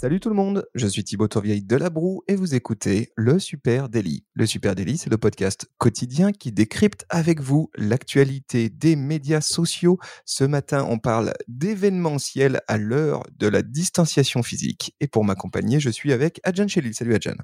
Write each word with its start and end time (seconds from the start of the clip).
Salut 0.00 0.18
tout 0.18 0.30
le 0.30 0.34
monde, 0.34 0.64
je 0.74 0.86
suis 0.86 1.04
Thibaut 1.04 1.28
Tourvieille 1.28 1.62
de 1.62 1.76
La 1.76 1.90
Broue 1.90 2.22
et 2.26 2.34
vous 2.34 2.54
écoutez 2.54 3.12
Le 3.16 3.38
Super 3.38 3.90
Daily. 3.90 4.24
Le 4.32 4.46
Super 4.46 4.74
Daily, 4.74 4.96
c'est 4.96 5.10
le 5.10 5.18
podcast 5.18 5.70
quotidien 5.76 6.32
qui 6.32 6.52
décrypte 6.52 7.04
avec 7.10 7.42
vous 7.42 7.68
l'actualité 7.76 8.70
des 8.70 8.96
médias 8.96 9.42
sociaux. 9.42 9.98
Ce 10.24 10.44
matin, 10.44 10.86
on 10.88 10.98
parle 10.98 11.34
d'événementiel 11.48 12.62
à 12.66 12.78
l'heure 12.78 13.24
de 13.38 13.46
la 13.46 13.60
distanciation 13.60 14.42
physique. 14.42 14.96
Et 15.00 15.06
pour 15.06 15.22
m'accompagner, 15.22 15.80
je 15.80 15.90
suis 15.90 16.14
avec 16.14 16.40
Adjan 16.44 16.66
Chelil. 16.66 16.94
Salut 16.94 17.14
Adjan. 17.14 17.34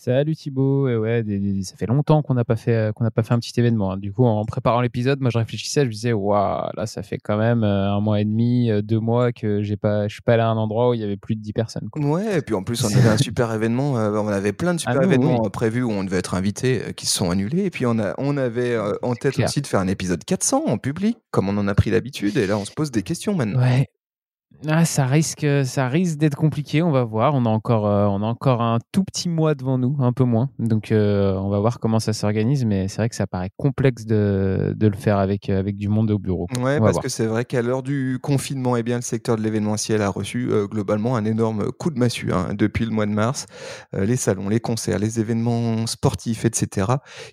Salut 0.00 0.36
Thibaut, 0.36 0.88
et 0.88 0.96
ouais, 0.96 1.24
ça 1.64 1.74
fait 1.74 1.86
longtemps 1.86 2.22
qu'on 2.22 2.34
n'a 2.34 2.44
pas 2.44 2.54
fait 2.54 2.92
pas 3.16 3.22
fait 3.24 3.34
un 3.34 3.40
petit 3.40 3.58
événement. 3.58 3.96
Du 3.96 4.12
coup, 4.12 4.24
en 4.24 4.44
préparant 4.44 4.80
l'épisode, 4.80 5.20
moi 5.20 5.28
je 5.30 5.38
réfléchissais, 5.38 5.80
je 5.80 5.86
me 5.86 5.90
disais, 5.90 6.12
waouh, 6.12 6.70
là 6.76 6.86
ça 6.86 7.02
fait 7.02 7.18
quand 7.18 7.36
même 7.36 7.64
euh, 7.64 7.90
un 7.90 7.98
mois 7.98 8.20
et 8.20 8.24
demi, 8.24 8.70
euh, 8.70 8.80
deux 8.80 9.00
mois 9.00 9.32
que 9.32 9.60
j'ai 9.64 9.76
pas, 9.76 10.06
je 10.06 10.12
suis 10.12 10.22
pas 10.22 10.34
allé 10.34 10.44
à 10.44 10.50
un 10.50 10.56
endroit 10.56 10.90
où 10.90 10.94
il 10.94 11.00
y 11.00 11.02
avait 11.02 11.16
plus 11.16 11.34
de 11.34 11.40
10 11.40 11.52
personnes. 11.52 11.88
Ouais, 11.98 12.38
et 12.38 12.42
puis 12.42 12.54
en 12.54 12.62
plus 12.62 12.82
on 12.84 12.88
avait 12.96 13.08
un 13.08 13.16
super 13.16 13.52
événement, 13.52 13.98
euh, 13.98 14.12
on 14.12 14.28
avait 14.28 14.52
plein 14.52 14.74
de 14.74 14.80
super 14.80 14.98
ah 15.00 15.04
événements 15.04 15.40
prévus 15.50 15.82
où 15.82 15.90
on 15.90 16.04
devait 16.04 16.18
être 16.18 16.34
invité 16.34 16.92
qui 16.96 17.06
se 17.06 17.14
sont 17.14 17.30
annulés, 17.30 17.64
et 17.64 17.70
puis 17.70 17.86
on 17.86 17.98
a, 17.98 18.14
on 18.18 18.36
avait 18.36 18.78
en 19.02 19.14
tête 19.14 19.38
aussi 19.38 19.60
de 19.60 19.66
faire 19.66 19.80
un 19.80 19.88
épisode 19.88 20.24
400 20.24 20.64
en 20.66 20.78
public, 20.78 21.18
comme 21.30 21.48
on 21.48 21.56
en 21.56 21.68
a 21.68 21.74
pris 21.74 21.90
l'habitude, 21.90 22.36
et 22.36 22.46
là 22.46 22.56
on 22.56 22.64
se 22.64 22.72
pose 22.72 22.90
des 22.90 23.02
questions 23.02 23.34
maintenant. 23.34 23.60
Ouais, 23.60 23.86
ah, 24.66 24.84
ça 24.84 25.06
risque, 25.06 25.46
ça 25.64 25.88
risque 25.88 26.18
d'être 26.18 26.34
compliqué. 26.34 26.82
On 26.82 26.90
va 26.90 27.04
voir. 27.04 27.34
On 27.34 27.44
a 27.44 27.48
encore, 27.48 27.86
euh, 27.86 28.06
on 28.06 28.22
a 28.22 28.26
encore 28.26 28.60
un 28.60 28.78
tout 28.90 29.04
petit 29.04 29.28
mois 29.28 29.54
devant 29.54 29.78
nous, 29.78 29.96
un 30.00 30.12
peu 30.12 30.24
moins. 30.24 30.50
Donc, 30.58 30.90
euh, 30.90 31.34
on 31.34 31.48
va 31.48 31.60
voir 31.60 31.78
comment 31.78 32.00
ça 32.00 32.12
s'organise. 32.12 32.64
Mais 32.64 32.88
c'est 32.88 32.96
vrai 32.96 33.08
que 33.08 33.14
ça 33.14 33.28
paraît 33.28 33.50
complexe 33.56 34.04
de, 34.04 34.74
de 34.76 34.86
le 34.88 34.96
faire 34.96 35.18
avec, 35.18 35.48
euh, 35.48 35.60
avec 35.60 35.76
du 35.76 35.88
monde 35.88 36.10
au 36.10 36.18
bureau. 36.18 36.48
Ouais, 36.60 36.80
parce 36.80 36.98
que 36.98 37.08
c'est 37.08 37.26
vrai 37.26 37.44
qu'à 37.44 37.62
l'heure 37.62 37.84
du 37.84 38.18
confinement, 38.20 38.76
eh 38.76 38.82
bien, 38.82 38.96
le 38.96 39.02
secteur 39.02 39.36
de 39.36 39.42
l'événementiel 39.42 40.02
a 40.02 40.08
reçu 40.08 40.50
globalement 40.70 41.16
un 41.16 41.24
énorme 41.24 41.70
coup 41.72 41.90
de 41.90 41.98
massue 41.98 42.32
hein, 42.32 42.48
depuis 42.54 42.84
le 42.84 42.90
mois 42.90 43.06
de 43.06 43.12
mars. 43.12 43.46
les 43.92 44.16
salons, 44.16 44.48
les 44.48 44.60
concerts, 44.60 44.98
les 44.98 45.20
événements 45.20 45.86
sportifs, 45.86 46.44
etc., 46.44 46.86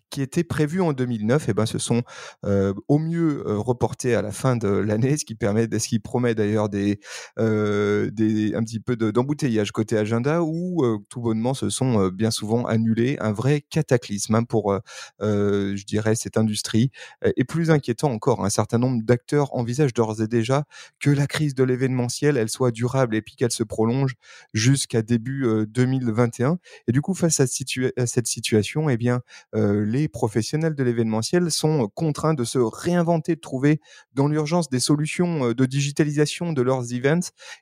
qui 0.10 0.22
étaient 0.22 0.44
prévus 0.44 0.82
en 0.82 0.94
2009, 0.94 1.48
eh 1.50 1.54
ben, 1.54 1.66
se 1.66 1.80
sont 1.80 2.04
au 2.44 3.00
mieux 3.00 3.44
reportés 3.46 4.16
à 4.16 4.22
la 4.22 4.32
fin 4.32 4.56
de 4.56 4.68
l'année, 4.68 5.18
ce 5.18 5.26
qui 5.26 5.36
permet, 5.36 5.68
ce 5.72 5.88
qui 5.88 6.00
promet 6.00 6.36
d'ailleurs 6.36 6.70
des 6.70 7.00
des, 7.38 8.54
un 8.56 8.64
petit 8.64 8.80
peu 8.80 8.96
d'embouteillage 8.96 9.72
côté 9.72 9.98
agenda 9.98 10.42
où 10.42 10.84
euh, 10.84 10.98
tout 11.10 11.22
bonnement 11.22 11.54
se 11.54 11.70
sont 11.70 12.00
euh, 12.00 12.12
bien 12.12 12.32
souvent 12.32 12.66
annulés. 12.66 13.18
Un 13.20 13.32
vrai 13.32 13.62
cataclysme 13.62 14.36
hein, 14.36 14.44
pour, 14.44 14.78
je 15.20 15.84
dirais, 15.86 16.16
cette 16.16 16.38
industrie. 16.38 16.92
Et 17.36 17.44
plus 17.44 17.72
inquiétant 17.72 18.12
encore, 18.12 18.46
un 18.46 18.50
certain 18.50 18.78
nombre 18.78 19.04
d'acteurs 19.04 19.54
envisagent 19.56 19.94
d'ores 19.94 20.22
et 20.22 20.28
déjà 20.28 20.64
que 21.00 21.10
la 21.10 21.28
crise 21.28 21.56
de 21.56 21.64
l'événementiel, 21.64 22.38
elle 22.38 22.50
soit 22.50 22.72
durable 22.72 23.16
et 23.16 23.22
puis 23.22 23.36
qu'elle 23.36 23.52
se 23.52 23.64
prolonge 23.64 24.16
jusqu'à 24.54 25.02
début 25.02 25.46
2021. 25.68 26.58
Et 26.88 26.92
du 26.92 27.02
coup, 27.02 27.14
face 27.14 27.40
à, 27.40 27.48
cette 27.48 28.28
situation, 28.28 28.90
eh 28.90 28.98
bien, 28.98 29.22
les 29.54 30.08
professionnels 30.08 30.76
de 30.76 30.84
l'événementiel 30.84 31.52
sont 31.52 31.90
contraints 31.94 32.34
de 32.34 32.44
se 32.44 32.60
réinventer, 32.60 33.36
de 33.36 33.42
trouver 33.42 33.80
dans 34.14 34.28
l'urgence 34.28 34.70
des 34.70 34.80
solutions 34.80 35.52
de 35.52 35.66
digitalisation 35.66 36.54
de 36.54 36.62
leurs 36.62 36.94
events 36.94 37.05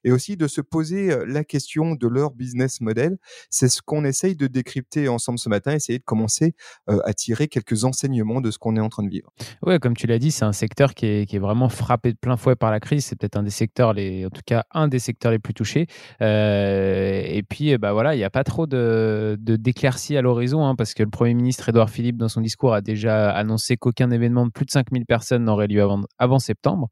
et 0.03 0.11
aussi 0.11 0.37
de 0.37 0.47
se 0.47 0.61
poser 0.61 1.15
la 1.25 1.43
question 1.43 1.95
de 1.95 2.07
leur 2.07 2.31
business 2.31 2.81
model. 2.81 3.17
C'est 3.49 3.69
ce 3.69 3.81
qu'on 3.81 4.05
essaye 4.05 4.35
de 4.35 4.47
décrypter 4.47 5.07
ensemble 5.07 5.39
ce 5.39 5.49
matin, 5.49 5.73
essayer 5.73 5.99
de 5.99 6.03
commencer 6.03 6.55
à 6.87 7.13
tirer 7.13 7.47
quelques 7.47 7.83
enseignements 7.83 8.41
de 8.41 8.51
ce 8.51 8.57
qu'on 8.57 8.75
est 8.75 8.79
en 8.79 8.89
train 8.89 9.03
de 9.03 9.09
vivre. 9.09 9.29
Oui, 9.61 9.79
comme 9.79 9.95
tu 9.95 10.07
l'as 10.07 10.19
dit, 10.19 10.31
c'est 10.31 10.45
un 10.45 10.53
secteur 10.53 10.93
qui 10.93 11.05
est, 11.05 11.39
vraiment 11.43 11.67
frappé 11.69 12.13
de 12.13 12.17
plein 12.17 12.37
fouet 12.37 12.55
par 12.55 12.71
la 12.71 12.79
crise. 12.79 13.05
C'est 13.05 13.17
peut-être 13.17 13.37
un 13.37 13.43
des 13.43 13.49
secteurs, 13.49 13.93
les, 13.93 14.25
en 14.25 14.29
tout 14.29 14.41
cas 14.45 14.65
un 14.71 14.87
des 14.87 14.99
secteurs 14.99 15.31
les 15.31 15.39
plus 15.39 15.53
touchés. 15.53 15.87
Euh, 16.21 17.21
et 17.25 17.43
puis, 17.43 17.77
bah 17.77 17.93
voilà, 17.93 18.15
il 18.15 18.17
n'y 18.17 18.23
a 18.23 18.29
pas 18.29 18.43
trop 18.43 18.67
de, 18.67 19.37
d'éclaircies 19.39 20.17
à 20.17 20.21
l'horizon, 20.21 20.65
hein, 20.65 20.75
parce 20.75 20.93
que 20.93 21.03
le 21.03 21.09
Premier 21.09 21.33
ministre 21.33 21.69
Édouard 21.69 21.89
Philippe, 21.89 22.17
dans 22.17 22.29
son 22.29 22.41
discours, 22.41 22.73
a 22.73 22.81
déjà 22.81 23.31
annoncé 23.31 23.77
qu'aucun 23.77 24.11
événement 24.11 24.45
de 24.45 24.51
plus 24.51 24.65
de 24.65 24.71
5000 24.71 25.05
personnes 25.05 25.43
n'aurait 25.43 25.67
lieu 25.67 25.85
avant 26.17 26.39
septembre. 26.39 26.89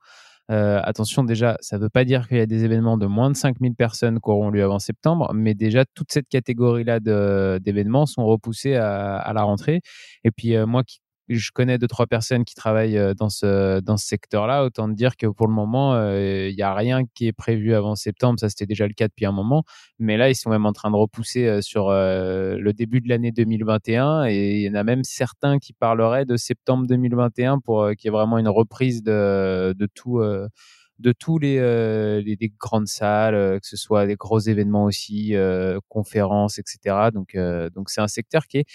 Euh, 0.51 0.81
attention, 0.84 1.23
déjà, 1.23 1.57
ça 1.62 1.78
ne 1.78 1.84
veut 1.84 1.89
pas 1.89 2.03
dire 2.03 2.28
qu'il 2.28 2.38
y 2.38 2.41
a 2.41 2.45
des 2.45 2.66
événements 2.66 2.97
de 2.97 3.06
moins 3.06 3.31
de 3.31 3.35
5000 3.38 3.73
personnes 3.75 4.19
qui 4.19 4.29
auront 4.29 4.50
lieu 4.50 4.63
avant 4.63 4.79
septembre, 4.79 5.31
mais 5.34 5.53
déjà, 5.53 5.85
toute 5.94 6.12
cette 6.12 6.28
catégorie-là 6.28 7.00
d'événements 7.59 8.06
sont 8.06 8.25
repoussés 8.25 8.75
à, 8.75 9.31
la 9.34 9.44
rentrée. 9.44 9.81
Et 10.23 10.31
puis, 10.31 10.56
euh, 10.56 10.66
moi 10.66 10.84
qui 10.84 11.00
je 11.38 11.52
connais 11.52 11.78
deux 11.78 11.88
trois 11.88 12.08
personnes 12.08 12.46
qui 12.46 12.56
travaillent 12.56 12.97
euh, 12.97 13.14
dans 13.14 13.30
ce 13.30 13.80
dans 13.80 13.97
ce 13.97 14.06
secteur-là. 14.08 14.64
Autant 14.66 14.88
dire 14.88 15.18
que 15.18 15.28
pour 15.28 15.47
le 15.47 15.53
moment, 15.53 15.94
euh, 15.96 16.50
il 16.50 16.56
n'y 16.56 16.62
a 16.62 16.74
rien 16.74 17.03
qui 17.14 17.28
est 17.28 17.34
prévu 17.34 17.74
avant 17.74 17.96
septembre. 17.96 18.40
Ça, 18.40 18.50
c'était 18.50 18.66
déjà 18.66 18.88
le 18.88 18.94
cas 18.94 19.08
depuis 19.08 19.25
un 19.25 19.31
moment. 19.31 19.64
Mais 20.00 20.18
là, 20.18 20.30
ils 20.30 20.36
sont 20.36 20.50
même 20.50 20.66
en 20.66 20.74
train 20.74 20.92
de 20.92 20.96
repousser 20.96 21.47
euh, 21.47 21.62
sur 21.62 21.90
le 21.92 22.72
début 22.74 23.02
de 23.02 23.09
l'année 23.09 23.31
2021. 23.31 24.25
Et 24.25 24.58
il 24.58 24.62
y 24.64 24.69
en 24.69 24.75
a 24.75 24.84
même 24.84 25.03
certains 25.03 25.59
qui 25.59 25.74
parleraient 25.74 26.25
de 26.25 26.38
septembre 26.38 26.88
2021 26.88 27.59
pour 27.59 27.90
qu'il 27.92 28.06
y 28.06 28.08
ait 28.08 28.12
vraiment 28.12 28.38
une 28.38 28.50
reprise 28.50 29.03
de, 29.03 29.74
de 29.78 29.88
tout 29.94 30.22
de 31.00 31.13
tous 31.13 31.40
les, 31.40 31.58
les, 32.22 32.53
grandes 32.59 32.88
salles, 32.88 33.59
que 33.59 33.68
ce 33.68 33.75
soit 33.75 34.06
des 34.06 34.16
gros 34.16 34.40
événements 34.40 34.86
aussi, 34.86 35.34
conférences, 35.88 36.59
etc. 36.59 37.09
Donc, 37.13 37.36
donc 37.74 37.90
c'est 37.90 38.02
un 38.02 38.08
secteur 38.08 38.46
qui 38.48 38.59
est 38.59 38.66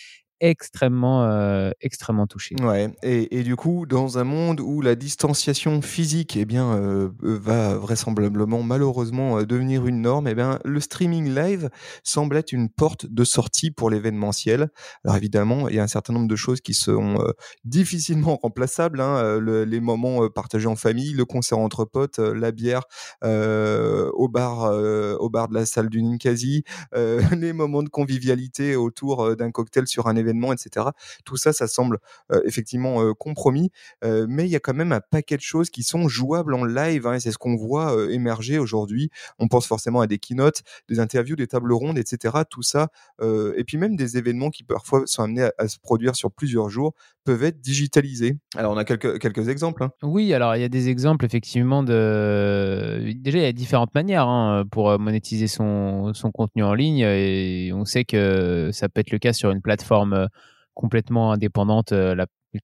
extrêmement, 0.40 1.24
euh, 1.24 1.70
extrêmement 1.80 2.26
touché. 2.26 2.56
Ouais, 2.62 2.94
et, 3.02 3.38
et, 3.38 3.42
du 3.42 3.56
coup, 3.56 3.86
dans 3.86 4.18
un 4.18 4.24
monde 4.24 4.60
où 4.60 4.80
la 4.80 4.94
distanciation 4.94 5.80
physique 5.82 6.36
eh 6.36 6.44
bien, 6.44 6.74
euh, 6.74 7.10
va 7.22 7.76
vraisemblablement, 7.76 8.62
malheureusement, 8.62 9.38
euh, 9.38 9.46
devenir 9.46 9.86
une 9.86 10.02
norme, 10.02 10.28
eh 10.28 10.34
bien, 10.34 10.58
le 10.64 10.80
streaming 10.80 11.34
live 11.34 11.70
semble 12.02 12.36
être 12.36 12.52
une 12.52 12.68
porte 12.68 13.06
de 13.06 13.24
sortie 13.24 13.70
pour 13.70 13.90
l'événementiel. 13.90 14.68
Alors 15.04 15.16
évidemment, 15.16 15.68
il 15.68 15.76
y 15.76 15.78
a 15.78 15.82
un 15.82 15.88
certain 15.88 16.12
nombre 16.12 16.28
de 16.28 16.36
choses 16.36 16.60
qui 16.60 16.74
sont 16.74 17.16
difficilement 17.64 18.36
remplaçables. 18.36 19.00
Hein, 19.00 19.40
les 19.40 19.80
moments 19.80 20.28
partagés 20.28 20.66
en 20.66 20.76
famille, 20.76 21.12
le 21.12 21.24
concert 21.24 21.58
entre 21.58 21.84
potes, 21.84 22.18
la 22.18 22.50
bière 22.52 22.82
au 23.22 24.28
bar, 24.28 24.72
au 25.20 25.30
bar 25.30 25.48
de 25.48 25.54
la 25.54 25.66
salle 25.66 25.88
du 25.88 26.02
Ninkasi, 26.02 26.64
les 26.92 27.52
moments 27.52 27.82
de 27.82 27.88
convivialité 27.88 28.76
autour 28.76 29.36
d'un 29.36 29.50
cocktail 29.50 29.86
sur 29.86 30.06
un 30.06 30.16
événement 30.16 30.25
événements, 30.26 30.52
etc. 30.52 30.86
Tout 31.24 31.36
ça, 31.36 31.52
ça 31.52 31.66
semble 31.66 31.98
euh, 32.32 32.40
effectivement 32.44 33.02
euh, 33.02 33.14
compromis, 33.14 33.70
euh, 34.04 34.26
mais 34.28 34.44
il 34.44 34.50
y 34.50 34.56
a 34.56 34.60
quand 34.60 34.74
même 34.74 34.92
un 34.92 35.00
paquet 35.00 35.36
de 35.36 35.42
choses 35.42 35.70
qui 35.70 35.82
sont 35.82 36.08
jouables 36.08 36.54
en 36.54 36.64
live, 36.64 37.06
hein, 37.06 37.18
c'est 37.18 37.32
ce 37.32 37.38
qu'on 37.38 37.56
voit 37.56 37.94
émerger 38.10 38.58
aujourd'hui. 38.58 39.10
On 39.38 39.48
pense 39.48 39.66
forcément 39.66 40.00
à 40.00 40.06
des 40.06 40.18
keynotes, 40.18 40.62
des 40.88 41.00
interviews, 41.00 41.36
des 41.36 41.46
tables 41.46 41.72
rondes, 41.72 41.98
etc. 41.98 42.34
Tout 42.48 42.62
ça, 42.62 42.88
et 43.22 43.64
puis 43.64 43.76
même 43.76 43.96
des 43.96 44.16
événements 44.16 44.50
qui 44.50 44.64
parfois 44.64 45.02
sont 45.06 45.22
amenés 45.22 45.48
à, 45.58 45.68
se 45.68 45.78
produire 45.78 46.16
sur 46.16 46.30
plusieurs 46.30 46.68
jours, 46.68 46.94
peuvent 47.24 47.44
être 47.44 47.60
digitalisés. 47.60 48.36
Alors 48.56 48.72
on 48.72 48.76
a 48.76 48.84
quelques, 48.84 49.18
quelques 49.18 49.48
exemples. 49.48 49.82
Hein. 49.82 49.90
Oui, 50.02 50.32
alors 50.32 50.54
il 50.56 50.60
y 50.60 50.64
a 50.64 50.68
des 50.68 50.88
exemples 50.88 51.24
effectivement 51.24 51.82
de... 51.82 53.12
Déjà, 53.16 53.38
il 53.38 53.42
y 53.42 53.46
a 53.46 53.52
différentes 53.52 53.94
manières 53.94 54.28
hein, 54.28 54.64
pour 54.70 54.98
monétiser 54.98 55.48
son, 55.48 56.12
son 56.14 56.30
contenu 56.30 56.62
en 56.62 56.74
ligne, 56.74 57.00
et 57.00 57.72
on 57.72 57.84
sait 57.84 58.04
que 58.04 58.70
ça 58.72 58.88
peut 58.88 59.00
être 59.00 59.10
le 59.10 59.18
cas 59.18 59.32
sur 59.32 59.50
une 59.50 59.60
plateforme 59.60 60.15
euh, 60.16 60.26
complètement 60.74 61.32
indépendante, 61.32 61.92
euh, 61.92 62.14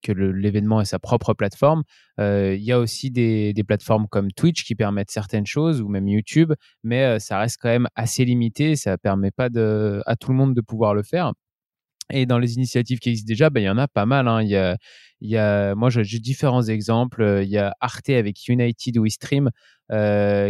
que 0.02 0.12
l'événement 0.12 0.82
est 0.82 0.86
sa 0.86 0.98
propre 0.98 1.32
plateforme. 1.32 1.82
Euh, 2.20 2.54
il 2.54 2.62
y 2.62 2.72
a 2.72 2.78
aussi 2.78 3.10
des, 3.10 3.54
plateformes 3.66 4.06
comme 4.06 4.30
Twitch 4.32 4.64
qui 4.64 4.74
permettent 4.74 5.10
certaines 5.10 5.46
choses, 5.46 5.80
ou 5.80 5.88
même 5.88 6.08
YouTube, 6.08 6.52
mais 6.82 7.18
ça 7.20 7.38
reste 7.38 7.58
quand 7.60 7.70
même 7.70 7.88
assez 7.94 8.24
limité. 8.26 8.76
Ça 8.76 8.92
ne 8.92 8.96
permet 8.96 9.30
pas 9.30 9.46
à 9.46 10.16
tout 10.16 10.30
le 10.30 10.36
monde 10.36 10.54
de 10.54 10.60
pouvoir 10.60 10.94
le 10.94 11.02
faire. 11.02 11.32
Et 12.10 12.26
dans 12.26 12.38
les 12.38 12.54
initiatives 12.54 12.98
qui 12.98 13.10
existent 13.10 13.28
déjà, 13.28 13.48
ben, 13.48 13.60
il 13.60 13.64
y 13.64 13.70
en 13.70 13.78
a 13.78 13.88
pas 13.88 14.04
mal. 14.04 14.28
Hein. 14.28 14.42
Il, 14.42 14.50
y 15.20 15.36
a, 15.36 15.74
moi, 15.74 15.88
j'ai 15.88 16.18
différents 16.18 16.64
exemples. 16.64 17.40
Il 17.42 17.48
y 17.48 17.58
a 17.58 17.74
Arte 17.80 18.10
avec 18.10 18.46
United 18.48 18.98
We 18.98 19.12
Stream 19.12 19.50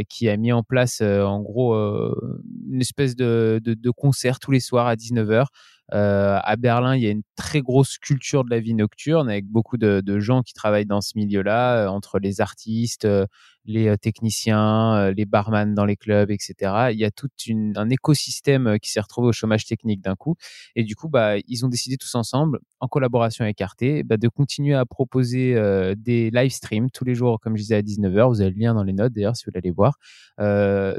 qui 0.09 0.29
a 0.29 0.37
mis 0.37 0.53
en 0.53 0.65
place, 0.65 1.00
en 1.00 1.41
gros, 1.41 1.77
une 1.77 2.81
espèce 2.81 3.15
de, 3.15 3.61
de, 3.62 3.75
de, 3.75 3.91
concert 3.91 4.41
tous 4.41 4.50
les 4.50 4.61
soirs 4.61 4.87
à 4.87 4.97
19h 4.97 5.47
euh, 5.93 6.39
à 6.43 6.56
Berlin, 6.56 6.97
il 6.97 7.03
y 7.03 7.06
a 7.06 7.11
une 7.11 7.23
très 7.37 7.61
grosse 7.61 7.99
culture 7.99 8.44
de 8.44 8.50
la 8.50 8.61
vie 8.61 8.75
nocturne 8.75 9.29
avec 9.29 9.47
beaucoup 9.47 9.77
de, 9.77 10.03
gens 10.21 10.43
qui 10.43 10.55
travaillent 10.55 10.87
dans 10.87 11.00
ce 11.00 11.12
milieu-là, 11.17 11.85
euh, 11.85 11.89
entre 11.89 12.19
les 12.19 12.41
artistes, 12.41 13.05
euh, 13.05 13.27
les 13.64 13.97
techniciens, 13.99 15.11
les 15.12 15.25
barman 15.25 15.75
dans 15.75 15.85
les 15.85 15.97
clubs, 15.97 16.31
etc. 16.31 16.88
Il 16.93 16.99
y 16.99 17.05
a 17.05 17.11
tout 17.11 17.29
un 17.76 17.91
écosystème 17.91 18.79
qui 18.81 18.91
s'est 18.91 19.00
retrouvé 19.00 19.29
au 19.29 19.32
chômage 19.32 19.64
technique 19.64 20.00
d'un 20.00 20.17
coup. 20.17 20.37
Et 20.76 20.85
du 20.85 20.97
coup, 20.97 21.09
bah, 21.09 21.37
ils 21.47 21.64
ont 21.64 21.69
décidé 21.69 21.97
tous 21.97 22.14
ensemble, 22.14 22.59
en 22.81 22.88
collaboration 22.88 23.44
avec 23.44 23.61
Arte, 23.61 23.85
bah, 24.05 24.17
de 24.17 24.29
continuer 24.29 24.75
à 24.75 24.85
proposer 24.85 25.55
des 25.97 26.31
live 26.31 26.50
streams 26.50 26.91
tous 26.91 27.05
les 27.05 27.14
jours, 27.14 27.41
comme 27.41 27.56
je 27.56 27.62
disais, 27.62 27.76
à 27.76 27.82
19h. 27.82 28.29
Vous 28.29 28.41
avez 28.41 28.50
le 28.50 28.59
lien 28.59 28.75
dans 28.75 28.85
les 28.85 28.93
notes, 28.93 29.12
d'ailleurs, 29.12 29.37
si 29.37 29.44
vous 29.44 29.50
voulez 29.53 29.61
aller 29.65 29.75
voir. 29.75 29.99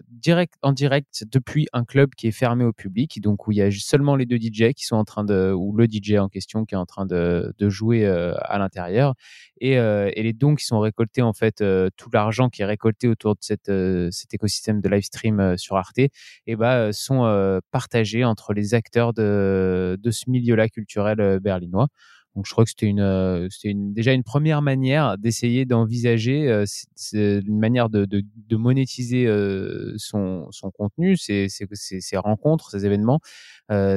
direct, 0.10 0.54
en 0.62 0.72
direct 0.72 1.26
depuis 1.32 1.68
un 1.74 1.84
club 1.84 2.12
qui 2.16 2.28
est 2.28 2.32
fermé 2.32 2.64
au 2.64 2.74
public, 2.74 3.22
donc 3.22 3.48
où 3.48 3.52
il 3.52 3.58
y 3.58 3.62
a 3.62 3.70
seulement 3.72 4.16
les 4.16 4.26
deux 4.26 4.38
DJ 4.38 4.74
qui 4.74 4.86
sont 4.86 4.96
en 4.96 5.06
train 5.06 5.24
de, 5.24 5.52
ou 5.52 5.76
le 5.76 5.86
DJ 5.86 6.14
en 6.14 6.30
question 6.30 6.66
qui 6.66 6.76
est 6.76 6.78
en 6.78 6.86
train 6.86 7.06
de, 7.06 7.54
de 7.58 7.70
jouer 7.70 8.06
à 8.06 8.58
l'intérieur. 8.58 9.16
Et, 9.66 9.76
et, 9.76 10.24
les 10.24 10.34
dons 10.34 10.56
qui 10.56 10.66
sont 10.66 10.80
récoltés, 10.82 11.22
en 11.22 11.32
fait, 11.32 11.64
tout 11.96 12.10
l'argent 12.14 12.50
qui 12.50 12.64
est 12.64 12.66
récolté 12.66 13.08
autour 13.08 13.36
de 13.36 13.40
cette, 13.42 13.72
cet 14.12 14.34
écosystème 14.34 14.82
de 14.82 14.90
live 14.90 15.04
stream 15.04 15.58
sur 15.58 15.78
Arte, 15.78 16.00
eh 16.48 16.56
bah, 16.58 16.92
sont 16.92 17.62
partagés 17.72 18.26
entre 18.26 18.54
les 18.54 18.74
acteurs 18.74 19.14
de, 19.14 19.98
de 20.02 20.12
ce 20.12 20.30
milieu-là 20.30 20.68
culturel 20.68 21.40
berlinois. 21.40 21.88
Donc 22.36 22.48
je 22.48 22.52
crois 22.52 22.64
que 22.64 22.72
c'était 22.72 22.88
une, 22.88 23.00
euh, 23.00 23.48
une, 23.64 23.94
déjà 23.94 24.12
une 24.12 24.24
première 24.24 24.64
manière 24.64 25.18
d'essayer 25.20 25.66
d'envisager 25.66 26.50
euh, 26.50 26.66
une 27.14 27.60
manière 27.60 27.90
de, 27.90 28.08
monétiser 28.56 29.28
euh, 29.28 29.94
son, 29.98 30.50
contenu, 30.74 31.16
ses, 31.16 31.48
ses, 31.50 31.68
ses, 31.74 32.18
rencontres, 32.18 32.72
ces 32.72 32.86
événements. 32.86 33.20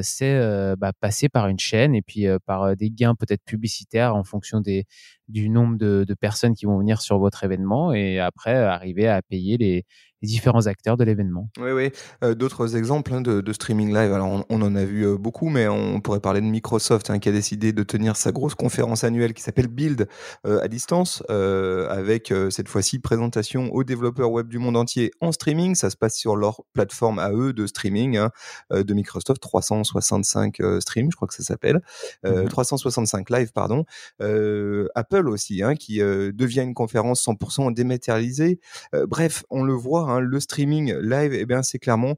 C'est 0.02 0.76
bah, 0.78 0.92
passer 1.00 1.28
par 1.28 1.48
une 1.48 1.58
chaîne 1.58 1.94
et 1.94 2.02
puis 2.02 2.26
par 2.46 2.76
des 2.76 2.90
gains 2.90 3.14
peut-être 3.14 3.44
publicitaires 3.44 4.14
en 4.14 4.24
fonction 4.24 4.60
des, 4.60 4.84
du 5.28 5.48
nombre 5.48 5.76
de, 5.76 6.04
de, 6.06 6.14
personnes 6.14 6.54
qui 6.54 6.66
vont 6.66 6.78
venir 6.78 7.00
sur 7.00 7.18
votre 7.18 7.44
événement 7.44 7.92
et 7.92 8.18
après 8.18 8.54
arriver 8.54 9.06
à 9.08 9.22
payer 9.22 9.58
les, 9.58 9.84
les 10.22 10.28
différents 10.28 10.66
acteurs 10.66 10.96
de 10.96 11.04
l'événement. 11.04 11.50
Oui, 11.58 11.70
oui. 11.72 11.90
Euh, 12.24 12.34
d'autres 12.34 12.76
exemples 12.76 13.12
hein, 13.12 13.20
de, 13.20 13.52
streaming 13.52 13.88
live, 13.88 14.12
alors 14.12 14.44
on, 14.48 14.62
en 14.62 14.74
a 14.74 14.84
vu 14.84 15.06
euh, 15.06 15.16
beaucoup, 15.18 15.48
mais 15.48 15.68
on 15.68 16.00
pourrait 16.00 16.20
parler 16.20 16.40
de 16.40 16.46
Microsoft 16.46 17.10
hein, 17.10 17.18
qui 17.18 17.28
a 17.28 17.32
décidé 17.32 17.72
de 17.72 17.82
tenir 17.82 18.16
sa 18.16 18.32
grosse 18.32 18.54
conférence 18.54 19.04
annuelle 19.04 19.34
qui 19.34 19.42
s'appelle 19.42 19.68
Build 19.68 20.08
euh, 20.46 20.60
à 20.62 20.68
distance, 20.68 21.22
avec 21.28 22.32
cette 22.50 22.68
fois-ci 22.68 22.98
présentation 22.98 23.72
aux 23.72 23.84
développeurs 23.84 24.30
web 24.30 24.48
du 24.48 24.58
monde 24.58 24.76
entier 24.76 25.10
en 25.20 25.32
streaming. 25.32 25.74
Ça 25.74 25.90
se 25.90 25.96
passe 25.96 26.16
sur 26.16 26.36
leur 26.36 26.62
plateforme 26.72 27.18
à 27.18 27.30
eux 27.32 27.52
de 27.52 27.66
streaming 27.66 28.16
hein, 28.16 28.30
de 28.70 28.94
Microsoft, 28.94 29.40
365 29.40 30.58
stream, 30.80 31.10
je 31.10 31.16
crois 31.16 31.28
que 31.28 31.34
ça 31.34 31.42
s'appelle, 31.42 31.80
365 32.22 33.30
mhm. 33.30 33.36
live, 33.36 33.52
pardon. 33.52 33.84
Apple 34.20 35.28
aussi, 35.28 35.62
qui 35.78 35.98
devient 35.98 36.62
une 36.62 36.74
conférence 36.74 37.24
100% 37.26 37.74
dématérialisée. 37.74 38.60
bref, 39.08 39.44
on 39.50 39.62
le 39.62 39.74
voit 39.74 40.05
Hein, 40.08 40.20
le 40.20 40.40
streaming 40.40 40.94
live, 40.94 41.34
eh 41.34 41.46
bien, 41.46 41.62
c'est 41.62 41.78
clairement 41.78 42.16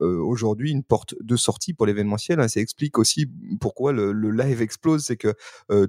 aujourd'hui 0.00 0.70
une 0.70 0.82
porte 0.82 1.14
de 1.20 1.36
sortie 1.36 1.74
pour 1.74 1.86
l'événementiel. 1.86 2.40
Hein. 2.40 2.48
Ça 2.48 2.60
explique 2.60 2.98
aussi 2.98 3.26
pourquoi 3.60 3.92
le, 3.92 4.12
live 4.30 4.62
explose, 4.62 5.04
c'est 5.04 5.16
que 5.16 5.34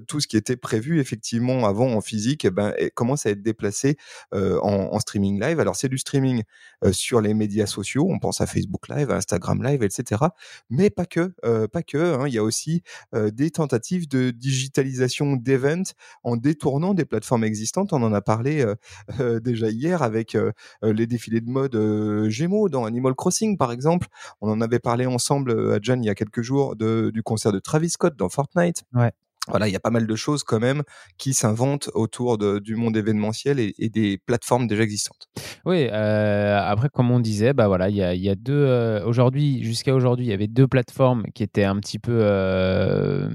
tout 0.06 0.20
ce 0.20 0.26
qui 0.26 0.36
était 0.36 0.56
prévu 0.56 1.00
effectivement 1.00 1.66
avant 1.66 1.92
en 1.92 2.00
physique, 2.00 2.44
eh 2.44 2.50
ben, 2.50 2.74
commence 2.94 3.26
à 3.26 3.30
être 3.30 3.42
déplacé 3.42 3.96
en, 4.32 4.98
streaming 4.98 5.40
live. 5.40 5.60
Alors 5.60 5.76
c'est 5.76 5.88
du 5.88 5.98
streaming 5.98 6.42
sur 6.92 7.20
les 7.20 7.34
médias 7.34 7.66
sociaux, 7.66 8.06
on 8.08 8.18
pense 8.18 8.40
à 8.40 8.46
Facebook 8.46 8.88
Live, 8.88 9.10
Instagram 9.10 9.62
Live, 9.62 9.82
etc. 9.82 10.22
Mais 10.68 10.90
pas 10.90 11.06
que, 11.06 11.32
pas 11.66 11.82
que. 11.82 11.98
Hein. 11.98 12.28
Il 12.28 12.34
y 12.34 12.38
a 12.38 12.42
aussi 12.42 12.82
des 13.14 13.50
tentatives 13.50 14.08
de 14.08 14.30
digitalisation 14.30 15.36
d'events 15.36 15.94
en 16.22 16.36
détournant 16.36 16.94
des 16.94 17.04
plateformes 17.04 17.44
existantes. 17.44 17.92
On 17.92 18.02
en 18.02 18.12
a 18.12 18.20
parlé 18.20 18.64
déjà 19.42 19.68
hier 19.70 20.02
avec 20.02 20.36
les 20.82 21.06
défilés 21.06 21.39
de 21.40 21.50
mode 21.50 21.74
euh, 21.74 22.28
Gémeaux 22.28 22.68
dans 22.68 22.84
Animal 22.84 23.14
Crossing, 23.14 23.56
par 23.56 23.72
exemple. 23.72 24.08
On 24.40 24.50
en 24.50 24.60
avait 24.60 24.78
parlé 24.78 25.06
ensemble 25.06 25.50
euh, 25.50 25.76
à 25.76 25.78
John 25.80 26.02
il 26.02 26.06
y 26.06 26.10
a 26.10 26.14
quelques 26.14 26.42
jours 26.42 26.76
de, 26.76 27.10
du 27.12 27.22
concert 27.22 27.52
de 27.52 27.58
Travis 27.58 27.90
Scott 27.90 28.16
dans 28.16 28.28
Fortnite. 28.28 28.84
Ouais 28.94 29.12
voilà, 29.48 29.68
il 29.68 29.72
y 29.72 29.76
a 29.76 29.80
pas 29.80 29.90
mal 29.90 30.06
de 30.06 30.16
choses 30.16 30.44
quand 30.44 30.60
même 30.60 30.82
qui 31.18 31.32
s'inventent 31.32 31.90
autour 31.94 32.38
de, 32.38 32.58
du 32.58 32.76
monde 32.76 32.96
événementiel 32.96 33.58
et, 33.58 33.74
et, 33.78 33.88
des 33.88 34.18
plateformes 34.18 34.66
déjà 34.66 34.82
existantes. 34.82 35.28
Oui, 35.64 35.88
euh, 35.90 36.60
après, 36.62 36.88
comme 36.88 37.10
on 37.10 37.20
disait, 37.20 37.52
bah 37.52 37.66
voilà, 37.66 37.88
il 37.88 37.96
y 37.96 38.02
a, 38.02 38.14
y 38.14 38.28
a 38.28 38.34
deux. 38.34 38.52
Euh, 38.52 39.04
aujourd'hui, 39.04 39.62
jusqu'à 39.64 39.94
aujourd'hui, 39.94 40.26
il 40.26 40.28
y 40.28 40.32
avait 40.32 40.46
deux 40.46 40.68
plateformes 40.68 41.24
qui 41.34 41.42
étaient 41.42 41.64
un 41.64 41.76
petit 41.76 41.98
peu 41.98 42.18
euh, 42.22 43.28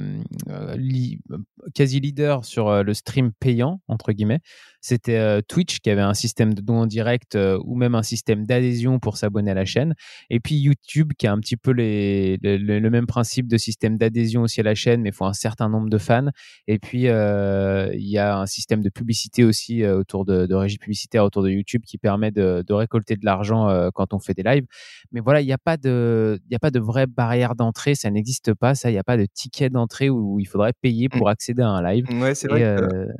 quasi 1.73 1.99
leaders 1.99 2.45
sur 2.45 2.83
le 2.83 2.93
stream 2.93 3.31
payant 3.39 3.81
entre 3.87 4.11
guillemets 4.11 4.39
c'était 4.85 5.17
euh, 5.17 5.41
Twitch 5.41 5.79
qui 5.79 5.89
avait 5.89 6.01
un 6.01 6.13
système 6.13 6.53
de 6.53 6.61
don 6.61 6.81
en 6.81 6.85
direct 6.85 7.33
euh, 7.33 7.57
ou 7.65 7.75
même 7.75 7.95
un 7.95 8.03
système 8.03 8.45
d'adhésion 8.45 8.99
pour 8.99 9.17
s'abonner 9.17 9.49
à 9.49 9.55
la 9.55 9.65
chaîne. 9.65 9.95
Et 10.29 10.39
puis 10.39 10.53
YouTube 10.57 11.13
qui 11.17 11.25
a 11.25 11.31
un 11.31 11.39
petit 11.39 11.57
peu 11.57 11.71
les, 11.71 12.37
le, 12.43 12.89
même 12.91 13.07
principe 13.07 13.47
de 13.47 13.57
système 13.57 13.97
d'adhésion 13.97 14.43
aussi 14.43 14.59
à 14.59 14.63
la 14.63 14.75
chaîne, 14.75 15.01
mais 15.01 15.09
il 15.09 15.15
faut 15.15 15.25
un 15.25 15.33
certain 15.33 15.69
nombre 15.69 15.89
de 15.89 15.97
fans. 15.97 16.27
Et 16.67 16.77
puis 16.77 17.07
euh, 17.07 17.89
il 17.95 18.07
y 18.07 18.19
a 18.19 18.37
un 18.37 18.45
système 18.45 18.83
de 18.83 18.89
publicité 18.89 19.43
aussi 19.43 19.83
autour 19.83 20.23
de, 20.23 20.45
de 20.45 20.53
régie 20.53 20.77
publicitaire 20.77 21.23
autour 21.23 21.41
de 21.41 21.49
YouTube 21.49 21.81
qui 21.83 21.97
permet 21.97 22.29
de, 22.29 22.63
de 22.65 22.73
récolter 22.73 23.15
de 23.15 23.25
l'argent 23.25 23.89
quand 23.95 24.13
on 24.13 24.19
fait 24.19 24.35
des 24.35 24.43
lives. 24.43 24.65
Mais 25.11 25.19
voilà, 25.19 25.41
il 25.41 25.47
n'y 25.47 25.53
a 25.53 25.57
pas 25.57 25.77
de, 25.77 26.39
il 26.47 26.55
a 26.55 26.59
pas 26.59 26.71
de 26.71 26.79
vraie 26.79 27.07
barrière 27.07 27.55
d'entrée, 27.55 27.95
ça 27.95 28.11
n'existe 28.11 28.53
pas. 28.53 28.75
Ça, 28.75 28.91
il 28.91 28.93
n'y 28.93 28.99
a 28.99 29.03
pas 29.03 29.17
de 29.17 29.25
ticket 29.25 29.71
d'entrée 29.71 30.11
où, 30.11 30.39
il 30.39 30.45
faudrait 30.45 30.73
payer 30.73 31.09
pour 31.09 31.25
mmh. 31.25 31.31
accéder 31.31 31.63
à 31.63 31.69
un 31.69 31.81
live. 31.81 32.05
Ouais, 32.21 32.35
c'est 32.35 32.47
vrai. 32.47 32.79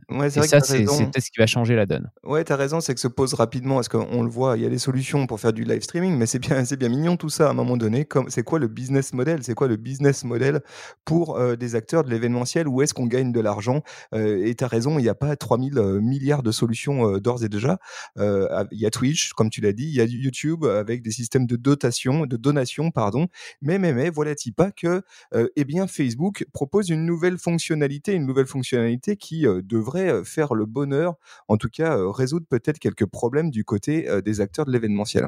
ouais, 0.10 0.28
et 0.28 0.30
ça, 0.30 0.60
c'est 0.60 0.86
ce 0.86 1.32
qui 1.32 1.40
va 1.40 1.48
changer 1.48 1.55
la 1.64 1.86
donne. 1.86 2.12
Ouais, 2.24 2.44
tu 2.44 2.52
as 2.52 2.56
raison, 2.56 2.80
c'est 2.80 2.94
que 2.94 3.00
se 3.00 3.08
pose 3.08 3.34
rapidement, 3.34 3.76
parce 3.76 3.88
qu'on 3.88 4.24
le 4.24 4.30
voit, 4.30 4.58
il 4.58 4.64
y 4.64 4.66
a 4.66 4.70
des 4.70 4.78
solutions 4.78 5.28
pour 5.28 5.40
faire 5.40 5.54
du 5.54 5.64
live 5.64 5.82
streaming, 5.82 6.18
mais 6.18 6.26
c'est 6.26 6.40
bien, 6.40 6.64
bien 6.64 6.90
mignon 6.90 7.18
tout 7.18 7.30
ça 7.30 7.48
à 7.48 7.52
un 7.52 7.54
moment 7.54 7.78
donné. 7.78 8.08
C'est 8.28 8.44
quoi 8.44 8.60
le 8.60 8.68
business 8.68 9.14
model? 9.14 9.44
C'est 9.44 9.54
quoi 9.54 9.68
le 9.68 9.78
business 9.78 10.24
model 10.24 10.62
pour 11.06 11.38
euh, 11.38 11.56
des 11.56 11.76
acteurs 11.76 12.04
de 12.04 12.10
l'événementiel? 12.10 12.68
Où 12.68 12.82
est-ce 12.82 12.94
qu'on 12.94 13.06
gagne 13.08 13.32
de 13.32 13.40
l'argent? 13.40 13.84
Euh, 14.14 14.46
Et 14.46 14.56
tu 14.56 14.64
as 14.64 14.68
raison, 14.68 15.00
il 15.00 15.04
n'y 15.04 15.10
a 15.10 15.16
pas 15.16 15.36
3000 15.36 15.78
euh, 15.78 16.02
milliards 16.02 16.44
de 16.44 16.52
solutions 16.52 17.18
d'ores 17.18 17.44
et 17.44 17.50
déjà. 17.50 17.78
Il 18.18 18.80
y 18.80 18.86
a 18.86 18.92
Twitch, 18.92 19.34
comme 19.34 19.50
tu 19.50 19.62
l'as 19.62 19.74
dit, 19.74 19.86
il 19.86 19.96
y 19.96 20.02
a 20.02 20.06
YouTube 20.06 20.66
avec 20.66 21.02
des 21.02 21.12
systèmes 21.12 21.46
de 21.46 21.56
dotation, 21.56 22.26
de 22.26 22.38
donation, 22.38 22.92
pardon. 22.92 23.28
Mais, 23.62 23.80
mais, 23.80 23.94
mais, 23.94 24.10
voilà-t-il 24.10 24.54
pas 24.54 24.72
que 24.72 25.04
eh 25.34 25.64
bien, 25.66 25.88
Facebook 25.88 26.46
propose 26.54 26.90
une 26.90 27.06
nouvelle 27.06 27.38
fonctionnalité, 27.38 28.14
une 28.14 28.26
nouvelle 28.26 28.46
fonctionnalité 28.46 29.18
qui 29.18 29.44
devrait 29.44 30.24
faire 30.24 30.54
le 30.54 30.66
bonheur 30.66 31.16
en 31.48 31.58
tout 31.58 31.70
cas 31.70 31.98
euh, 31.98 32.10
résoudre 32.10 32.46
peut-être 32.50 32.80
quelques 32.80 33.06
problèmes 33.06 33.52
du 33.52 33.64
côté 33.64 34.10
euh, 34.10 34.22
des 34.22 34.42
acteurs 34.42 34.66
de 34.66 34.72
l'événementiel. 34.72 35.28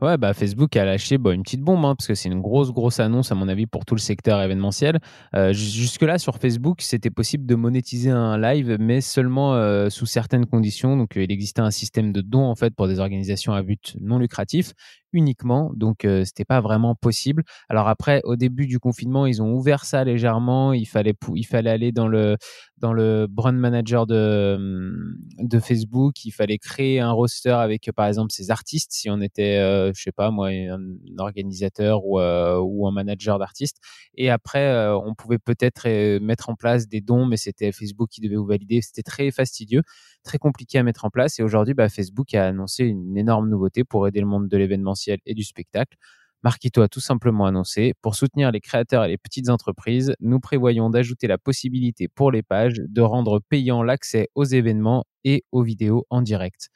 Ouais, 0.00 0.16
bah 0.16 0.34
Facebook 0.34 0.76
a 0.76 0.84
lâché 0.84 1.18
bah, 1.18 1.32
une 1.32 1.42
petite 1.42 1.62
bombe, 1.62 1.84
hein, 1.84 1.94
parce 1.96 2.08
que 2.08 2.14
c'est 2.14 2.28
une 2.28 2.40
grosse, 2.40 2.72
grosse 2.72 3.00
annonce, 3.00 3.32
à 3.32 3.34
mon 3.34 3.48
avis, 3.48 3.66
pour 3.66 3.84
tout 3.84 3.94
le 3.94 4.00
secteur 4.00 4.40
événementiel. 4.40 4.98
Euh, 5.34 5.52
jusque-là, 5.52 6.18
sur 6.18 6.36
Facebook, 6.36 6.80
c'était 6.80 7.10
possible 7.10 7.46
de 7.46 7.54
monétiser 7.54 8.10
un 8.10 8.38
live, 8.38 8.76
mais 8.80 9.00
seulement 9.00 9.52
sous 9.90 10.06
certaines 10.06 10.46
conditions. 10.46 10.96
Donc, 10.96 11.12
il 11.16 11.30
existait 11.30 11.60
un 11.60 11.70
système 11.70 12.12
de 12.12 12.20
dons, 12.20 12.44
en 12.44 12.54
fait, 12.54 12.74
pour 12.74 12.88
des 12.88 12.98
organisations 12.98 13.52
à 13.52 13.62
but 13.62 13.96
non 14.00 14.18
lucratif 14.18 14.72
uniquement, 15.12 15.72
donc 15.74 16.04
euh, 16.04 16.24
c'était 16.24 16.44
pas 16.44 16.60
vraiment 16.60 16.94
possible. 16.94 17.44
Alors 17.68 17.88
après, 17.88 18.20
au 18.24 18.36
début 18.36 18.66
du 18.66 18.78
confinement, 18.78 19.26
ils 19.26 19.42
ont 19.42 19.52
ouvert 19.52 19.84
ça 19.84 20.04
légèrement. 20.04 20.72
Il 20.72 20.86
fallait 20.86 21.14
il 21.34 21.46
fallait 21.46 21.70
aller 21.70 21.92
dans 21.92 22.08
le 22.08 22.36
dans 22.78 22.92
le 22.92 23.26
brand 23.28 23.54
manager 23.54 24.06
de 24.06 24.54
hum, 24.56 25.16
de 25.38 25.58
Facebook. 25.60 26.24
Il 26.24 26.32
fallait 26.32 26.58
créer 26.58 27.00
un 27.00 27.12
roster 27.12 27.50
avec 27.50 27.90
par 27.94 28.06
exemple 28.06 28.32
ses 28.32 28.50
artistes. 28.50 28.92
Si 28.92 29.10
on 29.10 29.20
était, 29.20 29.58
euh, 29.58 29.92
je 29.94 30.02
sais 30.02 30.12
pas 30.12 30.30
moi, 30.30 30.48
un, 30.48 30.78
organisateur 31.18 32.04
ou 32.04 32.20
euh, 32.20 32.58
ou 32.58 32.86
un 32.86 32.92
manager 32.92 33.38
d'artistes. 33.38 33.78
Et 34.14 34.30
après, 34.30 34.88
on 35.04 35.14
pouvait 35.14 35.38
peut-être 35.38 35.88
mettre 36.18 36.50
en 36.50 36.54
place 36.54 36.88
des 36.88 37.00
dons, 37.00 37.26
mais 37.26 37.36
c'était 37.36 37.72
Facebook 37.72 38.10
qui 38.10 38.20
devait 38.20 38.36
vous 38.36 38.46
valider. 38.46 38.80
C'était 38.82 39.02
très 39.02 39.30
fastidieux 39.30 39.82
très 40.22 40.38
compliqué 40.38 40.78
à 40.78 40.82
mettre 40.82 41.04
en 41.04 41.10
place. 41.10 41.38
Et 41.38 41.42
aujourd'hui, 41.42 41.74
bah, 41.74 41.88
Facebook 41.88 42.34
a 42.34 42.46
annoncé 42.46 42.84
une 42.84 43.16
énorme 43.16 43.48
nouveauté 43.48 43.84
pour 43.84 44.06
aider 44.08 44.20
le 44.20 44.26
monde 44.26 44.48
de 44.48 44.56
l'événementiel 44.56 45.18
et 45.26 45.34
du 45.34 45.44
spectacle. 45.44 45.96
Marquito 46.44 46.82
a 46.82 46.88
tout 46.88 47.00
simplement 47.00 47.46
annoncé, 47.46 47.94
pour 48.02 48.16
soutenir 48.16 48.50
les 48.50 48.60
créateurs 48.60 49.04
et 49.04 49.08
les 49.08 49.18
petites 49.18 49.48
entreprises, 49.48 50.14
nous 50.18 50.40
prévoyons 50.40 50.90
d'ajouter 50.90 51.28
la 51.28 51.38
possibilité 51.38 52.08
pour 52.08 52.32
les 52.32 52.42
pages 52.42 52.80
de 52.84 53.00
rendre 53.00 53.40
payant 53.48 53.84
l'accès 53.84 54.28
aux 54.34 54.44
événements 54.44 55.04
et 55.22 55.44
aux 55.52 55.62
vidéos 55.62 56.04
en 56.10 56.20
direct. 56.20 56.70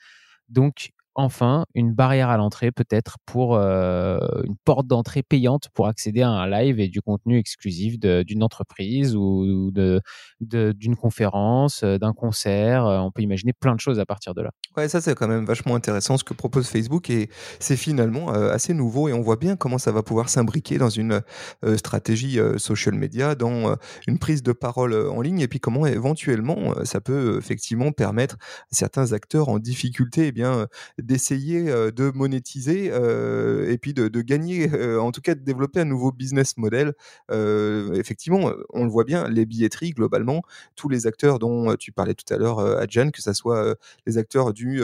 Donc, 0.49 0.91
enfin 1.17 1.65
une 1.75 1.93
barrière 1.93 2.29
à 2.29 2.37
l'entrée 2.37 2.71
peut-être 2.71 3.17
pour 3.27 3.57
une 3.57 4.57
porte 4.65 4.87
d'entrée 4.87 5.23
payante 5.23 5.69
pour 5.75 5.89
accéder 5.89 6.23
à 6.23 6.29
un 6.29 6.49
live 6.49 6.79
et 6.79 6.89
du 6.89 7.01
contenu 7.01 7.39
exclusif 7.39 7.99
d'une 7.99 8.43
entreprise 8.43 9.17
ou 9.17 9.71
d'une 10.41 10.97
conférence, 10.97 11.83
d'un 11.83 12.13
concert. 12.13 12.85
On 12.85 13.11
peut 13.11 13.23
imaginer 13.23 13.53
plein 13.53 13.75
de 13.75 13.81
choses 13.81 13.99
à 13.99 14.07
partir 14.07 14.35
de 14.35 14.43
là. 14.43 14.51
Ouais, 14.77 14.89
ça 14.89 15.01
c'est 15.01 15.15
quand 15.15 15.29
même 15.29 15.45
vachement 15.45 15.75
intéressant 15.75 16.19
ce 16.19 16.25
que 16.25 16.35
propose 16.35 16.69
Facebook 16.69 17.11
et 17.11 17.31
c'est 17.59 17.77
finalement 17.77 18.31
assez 18.31 18.75
nouveau 18.75 19.09
et 19.09 19.13
on 19.13 19.23
voit 19.23 19.37
bien 19.37 19.57
comment 19.57 19.79
ça 19.79 19.93
va 19.93 20.03
pouvoir 20.03 20.29
s'imbriquer 20.29 20.79
dans 20.79 20.91
une 20.91 21.23
stratégie 21.77 22.39
social 22.59 22.95
media, 22.95 23.35
dans 23.35 23.77
une 24.07 24.19
prise 24.19 24.43
de 24.43 24.53
parole 24.53 24.95
en 25.09 25.21
ligne 25.23 25.41
et 25.41 25.49
puis 25.49 25.61
comment 25.61 25.87
éventuellement 25.87 26.75
ça 26.85 27.01
peut 27.01 27.39
effectivement 27.39 27.93
permettre 27.93 28.37
à 28.37 28.75
certains 28.75 29.13
acteurs 29.13 29.49
en 29.49 29.59
difficulté 29.59 30.27
eh 30.29 30.33
bien 30.33 30.67
d'essayer 31.07 31.65
de 31.65 32.11
monétiser 32.15 32.87
et 32.87 33.79
puis 33.79 33.95
de, 33.95 34.21
gagner, 34.21 34.69
en 34.99 35.13
tout 35.13 35.21
cas 35.21 35.35
de 35.35 35.41
développer 35.41 35.81
un 35.81 35.85
nouveau 35.85 36.13
business 36.13 36.57
model. 36.57 36.95
effectivement, 37.31 38.53
on 38.71 38.85
le 38.85 38.91
voit 38.91 39.05
bien, 39.05 39.29
les 39.29 39.47
billetteries 39.47 39.91
globalement, 39.91 40.43
tous 40.75 40.89
les 40.89 41.07
acteurs 41.07 41.39
dont 41.39 41.75
tu 41.77 41.93
parlais 41.93 42.15
tout 42.15 42.33
à 42.33 42.39
l'heure, 42.39 42.61
Adjan, 42.61 43.11
que 43.11 43.23
ce 43.23 43.33
soit 43.33 43.77
les 44.07 44.19
acteurs 44.19 44.53
du 44.53 44.81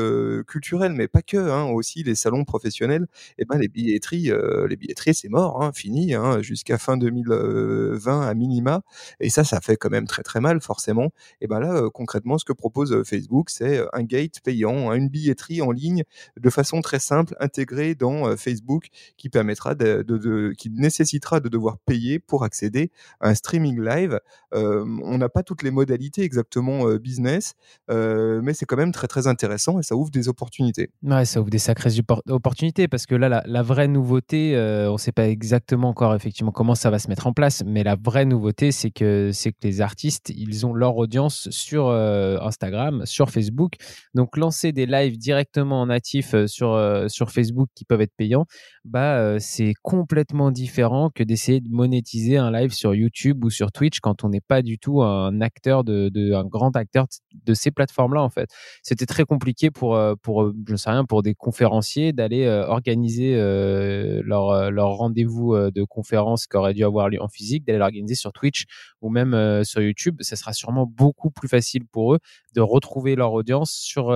culturel, 0.46 0.92
mais 0.92 1.08
pas 1.08 1.22
que, 1.22 1.36
hein, 1.36 1.64
aussi 1.64 2.02
les 2.02 2.14
salons 2.14 2.44
professionnels, 2.44 3.06
et 3.38 3.42
eh 3.42 3.44
ben 3.44 3.58
les 3.58 3.68
billetteries, 3.68 4.30
les 4.68 4.76
billetteries 4.76 5.14
c'est 5.14 5.28
mort, 5.28 5.62
hein, 5.62 5.72
fini, 5.74 6.14
hein, 6.14 6.40
jusqu'à 6.42 6.78
fin 6.78 6.96
2020 6.96 8.22
à 8.22 8.34
minima, 8.34 8.82
et 9.20 9.30
ça, 9.30 9.44
ça 9.44 9.60
fait 9.60 9.76
quand 9.76 9.90
même 9.90 10.06
très 10.06 10.22
très 10.22 10.40
mal 10.40 10.60
forcément. 10.60 11.10
Et 11.40 11.46
ben 11.46 11.60
là, 11.60 11.88
concrètement, 11.92 12.38
ce 12.38 12.44
que 12.44 12.52
propose 12.52 13.02
Facebook, 13.04 13.50
c'est 13.50 13.82
un 13.92 14.02
gate 14.02 14.40
payant, 14.44 14.92
une 14.92 15.08
billetterie 15.08 15.62
en 15.62 15.70
ligne 15.70 16.04
de 16.40 16.50
façon 16.50 16.80
très 16.80 16.98
simple, 16.98 17.34
intégrée 17.40 17.94
dans 17.94 18.36
Facebook, 18.36 18.88
qui 19.16 19.28
permettra 19.28 19.74
de, 19.74 20.52
qui 20.56 20.70
nécessitera 20.70 21.40
de 21.40 21.48
devoir 21.48 21.78
payer 21.78 22.18
pour 22.18 22.44
accéder 22.44 22.90
à 23.20 23.28
un 23.28 23.34
streaming 23.34 23.80
live. 23.80 24.18
on 24.52 25.18
n'a 25.18 25.28
pas 25.28 25.42
toutes 25.42 25.62
les 25.62 25.70
modalités 25.70 26.22
exactement 26.22 26.86
business, 26.96 27.54
mais 27.88 28.54
c'est 28.54 28.66
quand 28.66 28.76
même 28.76 28.92
très 28.92 29.08
très 29.08 29.26
intéressant 29.26 29.78
et 29.78 29.82
ça 29.82 29.96
ouvre 29.96 30.10
des 30.10 30.28
opportunités. 30.28 30.90
Ouais, 31.02 31.24
ça 31.24 31.40
ouvre 31.40 31.50
des 31.50 31.58
sacrées 31.58 31.90
opportunités 32.28 32.88
parce 32.88 33.06
que 33.06 33.14
là, 33.14 33.42
la, 33.44 33.62
vraie 33.62 33.88
nouveauté, 33.88 34.54
on 34.88 34.92
ne 34.92 34.98
sait 34.98 35.12
pas 35.12 35.28
exactement 35.28 35.88
encore 35.88 36.14
effectivement 36.14 36.52
comment 36.52 36.74
ça 36.74 36.90
va 36.90 36.98
se 36.98 37.08
mettre 37.08 37.26
en 37.26 37.32
place, 37.32 37.62
mais 37.66 37.82
la 37.82 37.96
vraie 37.96 38.24
nouveauté, 38.24 38.72
c'est 38.72 38.90
que 38.90 39.30
c'est 39.32 39.52
que 39.52 39.58
les 39.62 39.80
artistes, 39.80 40.30
ils 40.34 40.66
ont 40.66 40.74
leur 40.74 40.96
audience 40.96 41.48
sur 41.50 41.90
Instagram, 41.90 43.04
sur 43.04 43.30
Facebook, 43.30 43.74
donc 44.14 44.36
lancer 44.36 44.72
des 44.72 44.86
lives 44.86 45.18
directement 45.18 45.80
en 45.80 45.90
natif 46.02 46.34
sur 46.46 47.04
sur 47.08 47.30
Facebook 47.30 47.68
qui 47.74 47.84
peuvent 47.84 48.00
être 48.00 48.14
payants, 48.16 48.46
bah 48.84 49.38
c'est 49.38 49.74
complètement 49.82 50.50
différent 50.50 51.10
que 51.14 51.22
d'essayer 51.22 51.60
de 51.60 51.68
monétiser 51.70 52.36
un 52.36 52.50
live 52.50 52.72
sur 52.72 52.94
YouTube 52.94 53.44
ou 53.44 53.50
sur 53.50 53.70
Twitch 53.70 54.00
quand 54.00 54.24
on 54.24 54.28
n'est 54.28 54.40
pas 54.40 54.60
du 54.60 54.78
tout 54.78 55.02
un 55.02 55.40
acteur 55.40 55.84
de, 55.84 56.32
un 56.34 56.44
grand 56.44 56.74
acteur 56.74 57.06
de 57.32 57.54
ces 57.54 57.70
plateformes-là 57.70 58.22
en 58.22 58.28
fait. 58.28 58.50
C'était 58.82 59.06
très 59.06 59.24
compliqué 59.24 59.70
pour 59.70 59.98
pour 60.22 60.52
je 60.68 60.76
sais 60.76 60.90
rien 60.90 61.04
pour 61.04 61.22
des 61.22 61.34
conférenciers 61.34 62.12
d'aller 62.12 62.48
organiser 62.48 63.36
leur 63.36 64.70
leur 64.72 64.88
rendez-vous 64.96 65.54
de 65.70 65.84
conférence 65.84 66.46
qui 66.48 66.56
aurait 66.56 66.74
dû 66.74 66.84
avoir 66.84 67.08
lieu 67.08 67.22
en 67.22 67.28
physique, 67.28 67.64
d'aller 67.64 67.78
l'organiser 67.78 68.16
sur 68.16 68.32
Twitch 68.32 68.64
ou 69.00 69.10
même 69.10 69.62
sur 69.64 69.80
YouTube. 69.80 70.16
Ça 70.20 70.34
sera 70.34 70.52
sûrement 70.52 70.86
beaucoup 70.86 71.30
plus 71.30 71.48
facile 71.48 71.84
pour 71.92 72.14
eux 72.14 72.18
de 72.54 72.60
retrouver 72.60 73.14
leur 73.14 73.32
audience 73.32 73.70
sur 73.70 74.06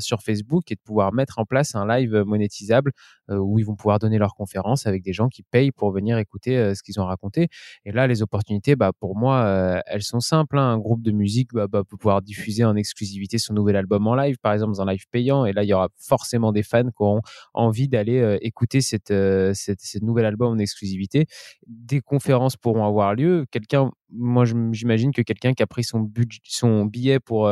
sur 0.00 0.20
Facebook 0.22 0.70
et 0.70 0.74
de 0.74 0.80
pouvoir 0.84 1.14
mettre 1.14 1.38
en 1.38 1.46
place 1.46 1.74
un 1.74 1.86
live 1.86 2.22
monétisable 2.26 2.92
où 3.28 3.58
ils 3.58 3.64
vont 3.64 3.74
pouvoir 3.74 3.98
donner 3.98 4.18
leur 4.18 4.34
conférence 4.34 4.86
avec 4.86 5.02
des 5.02 5.12
gens 5.12 5.28
qui 5.28 5.42
payent 5.42 5.72
pour 5.72 5.90
venir 5.90 6.18
écouter 6.18 6.56
euh, 6.56 6.74
ce 6.74 6.82
qu'ils 6.82 7.00
ont 7.00 7.04
raconté. 7.04 7.48
Et 7.84 7.92
là, 7.92 8.06
les 8.06 8.22
opportunités, 8.22 8.76
bah, 8.76 8.92
pour 8.98 9.16
moi, 9.16 9.44
euh, 9.44 9.80
elles 9.86 10.02
sont 10.02 10.20
simples. 10.20 10.58
Hein. 10.58 10.72
Un 10.74 10.78
groupe 10.78 11.02
de 11.02 11.12
musique 11.12 11.52
bah, 11.52 11.66
bah, 11.68 11.82
peut 11.88 11.96
pouvoir 11.96 12.22
diffuser 12.22 12.64
en 12.64 12.76
exclusivité 12.76 13.38
son 13.38 13.54
nouvel 13.54 13.76
album 13.76 14.06
en 14.06 14.14
live, 14.14 14.36
par 14.42 14.52
exemple, 14.52 14.72
dans 14.72 14.82
un 14.82 14.90
live 14.90 15.04
payant. 15.10 15.44
Et 15.46 15.52
là, 15.52 15.62
il 15.64 15.68
y 15.68 15.74
aura 15.74 15.88
forcément 15.96 16.52
des 16.52 16.62
fans 16.62 16.84
qui 16.84 16.94
auront 16.98 17.20
envie 17.52 17.88
d'aller 17.88 18.20
euh, 18.20 18.38
écouter 18.40 18.80
cette, 18.80 19.12
cette, 19.54 20.02
nouvel 20.02 20.26
album 20.26 20.54
en 20.54 20.58
exclusivité. 20.58 21.26
Des 21.66 22.00
conférences 22.00 22.56
pourront 22.56 22.86
avoir 22.86 23.14
lieu. 23.14 23.46
Quelqu'un, 23.50 23.90
moi, 24.10 24.44
j'imagine 24.44 25.12
que 25.12 25.22
quelqu'un 25.22 25.52
qui 25.54 25.62
a 25.62 25.66
pris 25.66 25.84
son, 25.84 26.00
budget, 26.00 26.40
son 26.44 26.84
billet 26.84 27.20
pour 27.20 27.50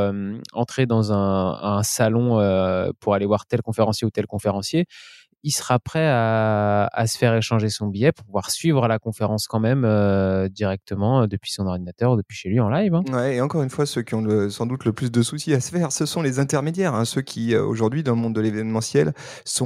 entrer 0.52 0.87
dans 0.87 1.12
un 1.12 1.83
salon 1.83 2.93
pour 3.00 3.14
aller 3.14 3.26
voir 3.26 3.47
tel 3.47 3.62
conférencier 3.62 4.07
ou 4.07 4.11
tel 4.11 4.26
conférencier, 4.26 4.87
il 5.44 5.50
sera 5.50 5.78
prêt 5.78 6.06
à, 6.06 6.88
se 7.06 7.18
faire 7.18 7.34
échanger 7.34 7.68
son 7.68 7.88
billet 7.88 8.12
pour 8.12 8.25
pouvoir 8.25 8.50
suivre 8.50 8.87
la 8.87 8.99
conférence 8.99 9.46
quand 9.49 9.58
même 9.58 9.84
euh, 9.84 10.49
directement 10.49 11.22
euh, 11.22 11.26
depuis 11.26 11.50
son 11.50 11.66
ordinateur 11.66 12.16
depuis 12.16 12.37
chez 12.37 12.49
lui 12.49 12.61
en 12.61 12.68
live. 12.68 12.94
Hein. 12.94 13.02
Ouais, 13.12 13.37
et 13.37 13.40
encore 13.40 13.62
une 13.62 13.70
fois, 13.70 13.87
ceux 13.87 14.02
qui 14.02 14.14
ont 14.14 14.50
sans 14.50 14.66
doute 14.66 14.84
le 14.84 14.92
plus 14.92 15.11
de 15.11 15.22
soucis 15.22 15.52
à 15.52 15.61
se 15.61 15.70
faire, 15.70 15.90
ce 15.90 16.06
sont 16.06 16.22
les 16.22 16.38
intermédiaires, 16.38 16.94
hein, 16.94 17.04
ceux 17.04 17.22
qui 17.22 17.54
euh, 17.54 17.64
aujourd'hui 17.64 18.02
dans 18.04 18.14
le 18.14 18.20
monde 18.20 18.34
de 18.34 18.40
l'événementiel 18.40 19.12
sont 19.44 19.62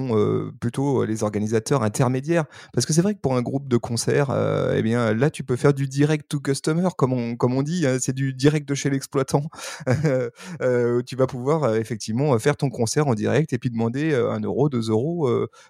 plutôt 0.61 1.05
les 1.05 1.23
organisateurs 1.23 1.83
intermédiaires. 1.83 2.45
Parce 2.73 2.87
que 2.87 2.93
c'est 2.93 3.03
vrai 3.03 3.15
que 3.15 3.21
pour 3.21 3.37
un 3.37 3.43
groupe 3.43 3.69
de 3.69 3.77
concert, 3.77 4.31
eh 4.75 4.83
bien 4.83 5.13
là 5.15 5.31
tu 5.31 5.45
peux 5.45 5.57
faire 5.57 5.75
du 5.75 5.89
direct 5.89 6.29
to 6.29 6.41
customer, 6.41 6.89
comme 6.97 7.13
on, 7.13 7.37
comme 7.37 7.55
on 7.55 7.63
dit, 7.63 7.87
hein, 7.87 7.99
c'est 8.01 8.15
du 8.15 8.33
direct 8.33 8.69
de 8.69 8.75
chez 8.75 8.91
l'exploitant. 8.91 9.43
tu 11.07 11.17
vas 11.17 11.27
pouvoir 11.27 11.75
effectivement 11.75 12.39
faire 12.39 12.57
ton 12.57 12.71
concert 12.71 13.09
en 13.09 13.15
direct 13.15 13.53
et 13.53 13.59
puis 13.59 13.71
demander 13.71 14.15
un 14.15 14.41
euro, 14.41 14.69
deux 14.69 14.91
euros 14.91 15.29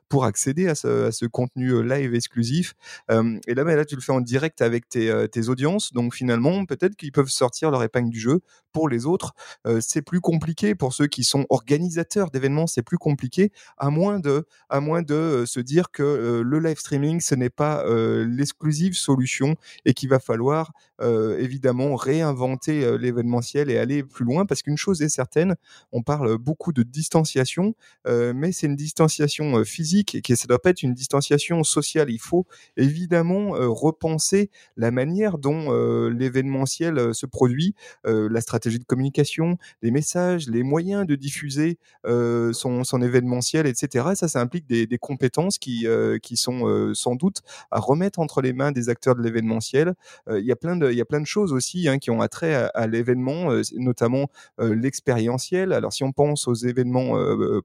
pour 0.08 0.24
accéder 0.24 0.68
à 0.68 0.74
ce, 0.74 1.26
contenu 1.26 1.82
live 1.82 2.14
exclusif. 2.14 2.74
et 3.10 3.54
là, 3.54 3.64
là, 3.64 3.84
tu 3.84 3.96
le 3.96 4.00
fais 4.00 4.12
en 4.12 4.20
direct 4.20 4.62
avec 4.62 4.88
tes, 4.88 5.48
audiences. 5.48 5.92
Donc 5.92 6.14
finalement, 6.14 6.64
peut-être 6.64 6.96
qu'ils 6.96 7.12
peuvent 7.12 7.28
sortir 7.28 7.70
leur 7.70 7.82
épingle 7.82 8.10
du 8.10 8.20
jeu. 8.20 8.40
Pour 8.72 8.88
les 8.88 9.06
autres, 9.06 9.34
c'est 9.80 10.02
plus 10.02 10.20
compliqué. 10.20 10.74
Pour 10.74 10.92
ceux 10.92 11.06
qui 11.06 11.24
sont 11.24 11.46
organisateurs 11.48 12.30
d'événements, 12.30 12.66
c'est 12.66 12.82
plus 12.82 12.98
compliqué, 12.98 13.52
à 13.78 13.90
moins 13.90 14.18
de, 14.18 14.46
à 14.68 14.80
moins 14.80 15.02
de 15.02 15.44
se 15.46 15.60
dire 15.60 15.90
que 15.90 16.42
le 16.44 16.58
live 16.58 16.78
streaming, 16.78 17.20
ce 17.20 17.34
n'est 17.34 17.50
pas 17.50 17.84
l'exclusive 18.24 18.94
solution 18.94 19.56
et 19.84 19.94
qu'il 19.94 20.08
va 20.08 20.18
falloir 20.18 20.72
évidemment 21.00 21.96
réinventer 21.96 22.98
l'événementiel 22.98 23.70
et 23.70 23.78
aller 23.78 24.02
plus 24.02 24.24
loin. 24.24 24.46
Parce 24.46 24.62
qu'une 24.62 24.76
chose 24.76 25.02
est 25.02 25.08
certaine, 25.08 25.56
on 25.92 26.02
parle 26.02 26.36
beaucoup 26.38 26.72
de 26.72 26.82
distanciation, 26.82 27.74
mais 28.06 28.52
c'est 28.52 28.66
une 28.66 28.76
distanciation 28.76 29.64
physique 29.64 29.85
et 29.94 30.22
que 30.22 30.34
ça 30.34 30.46
doit 30.46 30.60
pas 30.60 30.70
être 30.70 30.82
une 30.82 30.94
distanciation 30.94 31.62
sociale. 31.64 32.10
Il 32.10 32.20
faut 32.20 32.46
évidemment 32.76 33.56
euh, 33.56 33.68
repenser 33.68 34.50
la 34.76 34.90
manière 34.90 35.38
dont 35.38 35.66
euh, 35.68 36.08
l'événementiel 36.10 36.98
euh, 36.98 37.12
se 37.12 37.26
produit, 37.26 37.74
la 38.04 38.40
stratégie 38.40 38.78
de 38.78 38.84
communication, 38.84 39.58
les 39.82 39.90
messages, 39.90 40.48
les 40.48 40.62
moyens 40.62 41.06
de 41.06 41.14
diffuser 41.14 41.78
son, 42.04 43.02
événementiel, 43.02 43.66
etc. 43.66 44.06
ça, 44.14 44.28
ça 44.28 44.40
implique 44.40 44.66
des, 44.66 44.98
compétences 44.98 45.58
qui, 45.58 45.86
sont 46.34 46.92
sans 46.94 47.14
doute 47.14 47.42
à 47.70 47.80
remettre 47.80 48.18
entre 48.18 48.42
les 48.42 48.52
mains 48.52 48.72
des 48.72 48.88
acteurs 48.88 49.16
de 49.16 49.22
l'événementiel. 49.22 49.94
Il 50.30 50.44
y 50.44 50.52
a 50.52 50.56
plein 50.56 50.76
de, 50.76 50.90
il 50.90 50.96
y 50.96 51.00
a 51.00 51.04
plein 51.04 51.20
de 51.20 51.26
choses 51.26 51.52
aussi 51.52 51.88
hein, 51.88 51.98
qui 51.98 52.10
ont 52.10 52.20
attrait 52.20 52.54
à, 52.54 52.66
à 52.68 52.86
l'événement, 52.86 53.50
notamment 53.74 54.28
l'expérientiel. 54.58 55.72
Alors 55.72 55.92
si 55.92 56.04
on 56.04 56.12
pense 56.12 56.48
aux 56.48 56.54
événements 56.54 57.16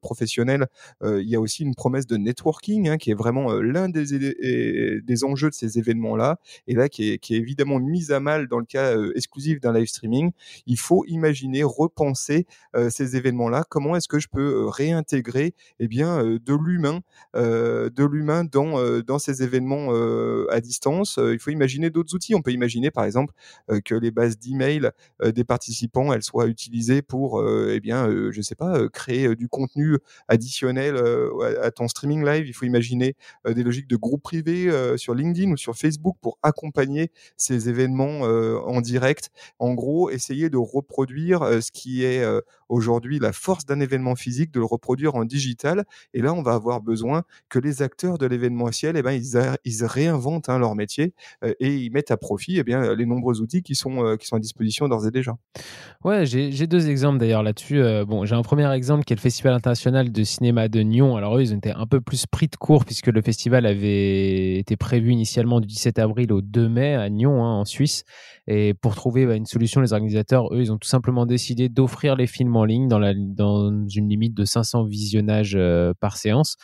professionnels, 0.02 0.68
il 1.04 1.30
y 1.30 1.36
a 1.36 1.40
aussi 1.40 1.64
une 1.64 1.76
promesse 1.76 2.08
de 2.08 2.11
networking, 2.18 2.90
hein, 2.90 2.98
qui 2.98 3.12
est 3.12 3.16
vraiment 3.16 3.54
l'un 3.54 3.90
des, 3.90 5.02
des 5.02 5.24
enjeux 5.24 5.50
de 5.50 5.56
ces 5.56 5.78
événements-là, 5.78 6.40
et 6.68 6.76
là 6.76 6.90
qui 6.90 7.12
est, 7.12 7.18
qui 7.18 7.36
est 7.36 7.38
évidemment 7.38 7.80
mis 7.80 8.12
à 8.12 8.20
mal 8.20 8.48
dans 8.48 8.60
le 8.60 8.66
cas 8.66 8.96
exclusif 9.16 9.60
d'un 9.60 9.74
live 9.74 9.88
streaming. 9.88 10.32
Il 10.66 10.78
faut 10.78 11.04
imaginer, 11.08 11.64
repenser 11.64 12.46
ces 12.90 13.16
événements-là. 13.16 13.64
Comment 13.70 13.96
est-ce 13.96 14.08
que 14.08 14.20
je 14.20 14.28
peux 14.28 14.68
réintégrer 14.68 15.54
eh 15.80 15.88
bien, 15.88 16.24
de 16.24 16.54
l'humain, 16.54 17.02
de 17.34 18.06
l'humain 18.06 18.44
dans, 18.44 19.02
dans 19.02 19.20
ces 19.20 19.44
événements 19.44 19.92
à 20.50 20.62
distance? 20.62 21.20
Il 21.22 21.40
faut 21.40 21.52
imaginer 21.52 21.90
d'autres 21.90 22.16
outils. 22.16 22.36
On 22.36 22.42
peut 22.42 22.52
imaginer 22.52 22.92
par 22.92 23.06
exemple 23.06 23.34
que 23.86 23.96
les 23.96 24.12
bases 24.12 24.38
d'email 24.38 24.90
des 25.24 25.44
participants, 25.44 26.14
elles 26.14 26.24
soient 26.24 26.48
utilisées 26.48 27.02
pour, 27.02 27.44
eh 27.70 27.80
bien, 27.80 28.10
je 28.32 28.42
sais 28.42 28.56
pas, 28.56 28.88
créer 28.90 29.36
du 29.36 29.48
contenu 29.48 29.98
additionnel 30.28 31.02
à 31.62 31.72
ton 31.72 31.88
streaming 32.02 32.26
live, 32.26 32.48
il 32.48 32.54
faut 32.54 32.66
imaginer 32.66 33.16
euh, 33.46 33.54
des 33.54 33.62
logiques 33.62 33.88
de 33.88 33.96
groupe 33.96 34.24
privé 34.24 34.68
euh, 34.68 34.98
sur 34.98 35.14
LinkedIn 35.14 35.52
ou 35.52 35.58
sur 35.58 35.76
Facebook 35.76 36.18
pour 36.20 36.40
accompagner 36.42 37.12
ces 37.38 37.70
événements 37.70 38.26
euh, 38.26 38.58
en 38.66 38.82
direct. 38.82 39.30
En 39.60 39.76
gros, 39.76 40.10
essayer 40.10 40.50
de 40.50 40.58
reproduire 40.58 41.42
ce 41.62 41.72
qui 41.72 42.04
est 42.04 42.26
aujourd'hui 42.72 43.20
la 43.20 43.34
force 43.34 43.66
d'un 43.66 43.80
événement 43.80 44.16
physique 44.16 44.52
de 44.52 44.60
le 44.60 44.66
reproduire 44.66 45.16
en 45.16 45.26
digital. 45.26 45.86
Et 46.14 46.22
là, 46.22 46.34
on 46.34 46.42
va 46.42 46.54
avoir 46.54 46.82
besoin 46.82 47.24
que 47.50 47.60
les 47.60 47.82
acteurs 47.82 48.18
de 48.18 48.26
l'événementiel, 48.26 48.98
eh 48.98 49.02
ben, 49.02 49.22
ils, 49.66 49.86
réinventent 49.86 50.50
hein, 50.50 50.60
leur 50.60 50.76
métier 50.76 51.14
et 51.60 51.76
ils 51.76 51.92
mettent 51.92 52.12
à 52.12 52.18
profit 52.18 52.58
eh 52.58 52.64
bien, 52.64 52.96
les 52.96 53.06
nombreux 53.06 53.42
outils 53.42 53.62
qui 53.62 53.76
sont, 53.76 54.18
sont 54.22 54.36
à 54.36 54.40
disposition 54.40 54.88
d'ores 54.88 55.08
et 55.08 55.12
déjà. 55.12 55.36
Ouais, 56.04 56.26
j'ai 56.26 56.68
deux 56.68 56.90
exemples 56.90 57.20
d'ailleurs 57.20 57.44
là-dessus. 57.44 57.82
bon, 58.08 58.26
j'ai 58.26 58.36
un 58.36 58.42
premier 58.42 58.72
exemple 58.74 59.04
qui 59.04 59.14
est 59.14 59.16
le 59.16 59.22
Festival 59.22 59.54
international 59.54 60.12
de 60.12 60.24
cinéma 60.24 60.68
de 60.68 60.82
Nyon. 60.82 61.18
Alors 61.18 61.38
eux, 61.38 61.42
ils 61.42 61.54
ont 61.54 61.58
été 61.58 61.72
un 61.72 61.86
peu 61.86 62.02
plus 62.02 62.26
pris 62.26 62.48
de 62.48 62.56
court 62.56 62.86
puisque 62.86 63.08
le 63.08 63.22
festival 63.22 63.66
avait 63.66 64.58
été 64.58 64.78
prévu 64.78 65.12
initialement 65.12 65.60
du 65.60 65.68
17 65.68 66.00
avril 66.00 66.32
au 66.32 66.42
2 66.42 66.70
mai 66.70 66.96
à 66.96 67.10
Nyon, 67.10 67.44
hein, 67.44 67.60
en 67.60 67.66
Suisse. 67.66 68.04
Et 68.48 68.74
pour 68.74 68.96
trouver 68.96 69.26
bah, 69.26 69.36
une 69.36 69.46
solution, 69.46 69.82
les 69.82 69.94
organisateurs, 69.94 70.54
eux, 70.54 70.62
ils 70.62 70.72
ont 70.72 70.78
tout 70.78 70.88
simplement 70.88 71.26
décidé 71.26 71.70
d'offrir 71.70 72.16
les 72.16 72.28
films 72.28 72.56
en 72.62 72.66
ligne 72.66 72.88
dans, 72.88 73.02
une 73.02 74.10
limite 74.10 74.34
de 74.34 74.46
500 74.46 74.86
visionnages 74.86 75.56
euh, 75.56 75.94
par 76.00 76.18
séance. 76.18 76.58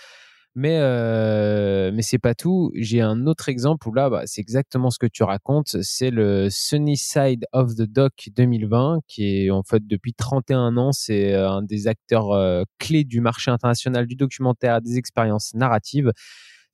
Mais, 0.60 0.80
euh, 0.80 1.92
mais 1.94 2.01
c'est 2.01 2.18
pas 2.18 2.34
tout. 2.34 2.72
J'ai 2.74 3.00
un 3.00 3.27
autre 3.27 3.48
exemple 3.48 3.88
où 3.88 3.94
là, 3.94 4.10
bah, 4.10 4.24
c'est 4.25 4.42
exactement 4.42 4.89
ce 4.89 4.98
que 4.98 5.06
tu 5.06 5.22
racontes. 5.22 5.77
C'est 5.84 6.10
le 6.10 6.48
Sunny 6.50 6.98
Side 6.98 7.46
of 7.54 7.75
the 7.75 7.84
Doc 7.84 8.30
2020, 8.36 9.01
qui 9.08 9.46
est 9.46 9.51
en 9.51 9.62
fait 9.62 9.86
depuis 9.86 10.16
31 10.16 10.77
ans, 10.77 10.92
c'est 10.94 11.36
euh, 11.36 11.48
un 11.48 11.62
des 11.62 11.86
acteurs 11.86 12.32
euh, 12.32 12.63
clés 12.80 13.04
du 13.04 13.22
marché 13.22 13.51
international 13.51 14.08
du 14.08 14.16
documentaire, 14.16 14.82
des 14.82 14.98
expériences 14.98 15.54
narratives. 15.54 16.12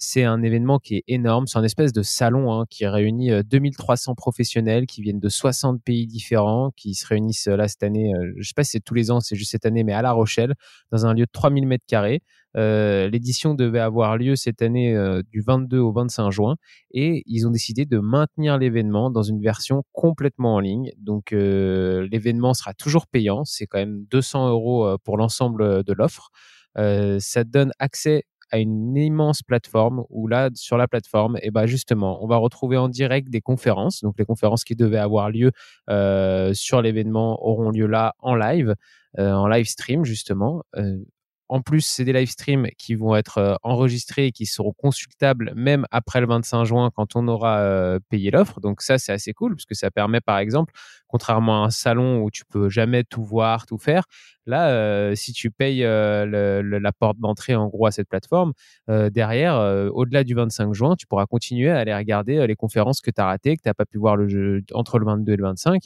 C'est 0.06 0.26
un 0.26 0.44
événement 0.44 0.80
qui 0.80 0.98
est 0.98 1.04
énorme. 1.08 1.48
C'est 1.48 1.58
un 1.58 1.64
espèce 1.64 1.94
de 1.94 2.02
salon 2.02 2.52
hein, 2.52 2.66
qui 2.70 2.86
réunit 2.86 3.32
2300 3.46 4.12
euh, 4.12 4.16
professionnels 4.16 4.86
qui 4.86 5.02
viennent 5.02 5.22
de 5.22 5.30
60 5.30 5.82
pays 5.82 6.08
différents, 6.08 6.72
qui 6.76 6.94
se 6.94 7.08
réunissent 7.08 7.48
euh, 7.48 7.56
là 7.56 7.70
cette 7.70 7.84
année. 7.84 8.14
Euh, 8.14 8.34
je 8.38 8.46
sais 8.46 8.54
pas 8.54 8.66
si 8.66 8.72
c'est 8.72 8.80
tous 8.82 8.96
les 8.96 9.12
ans, 9.12 9.22
c'est 9.22 9.38
juste 9.38 9.52
cette 9.52 9.66
année, 9.66 9.86
mais 9.86 9.94
à 9.94 10.02
La 10.02 10.12
Rochelle, 10.12 10.56
dans 10.92 11.06
un 11.06 11.14
lieu 11.14 11.24
de 11.24 11.32
3000 11.32 11.66
mètres 11.68 11.86
carrés. 11.88 12.22
L'édition 12.56 13.56
devait 13.56 13.80
avoir 13.80 14.18
lieu 14.18 14.36
cette 14.36 14.62
année 14.62 14.96
du 15.32 15.42
22 15.42 15.80
au 15.80 15.92
25 15.92 16.30
juin 16.30 16.56
et 16.92 17.24
ils 17.26 17.48
ont 17.48 17.50
décidé 17.50 17.86
de 17.86 17.98
maintenir 17.98 18.60
l'événement 18.60 19.10
dans 19.10 19.24
une 19.24 19.42
version 19.42 19.82
complètement 19.92 20.54
en 20.54 20.60
ligne. 20.60 20.92
Donc 21.00 21.32
l'événement 21.32 22.54
sera 22.54 22.76
toujours 22.76 23.08
payant, 23.08 23.44
c'est 23.44 23.66
quand 23.66 23.80
même 23.80 24.06
200 24.12 24.50
euros 24.50 24.96
pour 25.04 25.18
l'ensemble 25.18 25.84
de 25.84 25.94
l'offre. 25.94 26.30
ça 26.76 27.44
donne 27.44 27.72
accès 27.80 28.26
à 28.54 28.60
une 28.60 28.96
immense 28.96 29.42
plateforme 29.42 30.04
où 30.12 30.28
là, 30.28 30.52
sur 30.54 30.78
la 30.78 30.88
plateforme, 30.88 31.38
et 31.38 31.48
eh 31.48 31.52
ben 31.52 31.66
justement, 31.66 32.24
on 32.24 32.28
va 32.28 32.38
retrouver 32.38 32.78
en 32.78 32.88
direct 32.88 33.32
des 33.32 33.42
conférences. 33.42 34.02
Donc 34.02 34.14
les 34.20 34.26
conférences 34.26 34.64
qui 34.64 34.76
devaient 34.76 35.00
avoir 35.00 35.32
lieu 35.32 35.52
euh, 35.90 36.54
sur 36.54 36.84
l'événement 36.84 37.44
auront 37.44 37.72
lieu 37.72 37.88
là 37.88 38.14
en 38.20 38.36
live, 38.36 38.76
euh, 39.18 39.32
en 39.32 39.48
live 39.48 39.66
stream 39.66 40.06
justement. 40.06 40.64
Euh, 40.78 41.00
en 41.54 41.62
plus, 41.62 41.82
c'est 41.82 42.04
des 42.04 42.14
live 42.14 42.32
streams 42.32 42.68
qui 42.80 42.96
vont 42.96 43.16
être 43.16 43.38
euh, 43.38 43.54
enregistrés 43.62 44.26
et 44.26 44.32
qui 44.32 44.48
seront 44.48 44.74
consultables 44.74 45.54
même 45.56 45.86
après 45.92 46.20
le 46.20 46.26
25 46.26 46.64
juin 46.64 46.90
quand 46.96 47.16
on 47.16 47.28
aura 47.28 47.60
euh, 47.60 48.00
payé 48.10 48.32
l'offre. 48.32 48.60
Donc 48.60 48.82
ça, 48.82 48.98
c'est 48.98 49.12
assez 49.12 49.34
cool 49.34 49.54
parce 49.54 49.68
que 49.68 49.76
ça 49.76 49.92
permet, 49.92 50.20
par 50.20 50.40
exemple, 50.40 50.74
contrairement 51.06 51.62
à 51.62 51.68
un 51.68 51.70
salon 51.70 52.24
où 52.24 52.32
tu 52.32 52.44
peux 52.46 52.70
jamais 52.70 53.04
tout 53.04 53.24
voir, 53.24 53.68
tout 53.68 53.78
faire, 53.78 54.06
là, 54.48 54.70
euh, 54.70 55.14
si 55.14 55.32
tu 55.32 55.52
payes 55.52 55.84
la 55.84 56.92
porte 56.92 57.20
d'entrée 57.20 57.54
en 57.54 57.68
gros 57.68 57.86
à 57.86 57.92
cette 57.92 58.10
plateforme, 58.10 58.54
derrière, 58.88 59.56
au-delà 59.94 60.24
du 60.24 60.34
25 60.34 60.74
juin, 60.74 60.96
tu 60.96 61.06
pourras 61.06 61.28
continuer 61.28 61.70
à 61.70 61.78
aller 61.78 61.94
regarder 61.94 62.48
les 62.48 62.56
conférences 62.56 63.00
que 63.00 63.12
tu 63.12 63.22
as 63.22 63.26
ratées, 63.26 63.58
que 63.58 63.62
tu 63.62 63.70
n'as 63.70 63.76
pas 63.76 63.86
pu 63.86 64.00
voir 64.00 64.18
entre 64.74 64.98
le 64.98 65.06
22 65.06 65.34
et 65.34 65.38
le 65.38 65.44
25. 65.44 65.84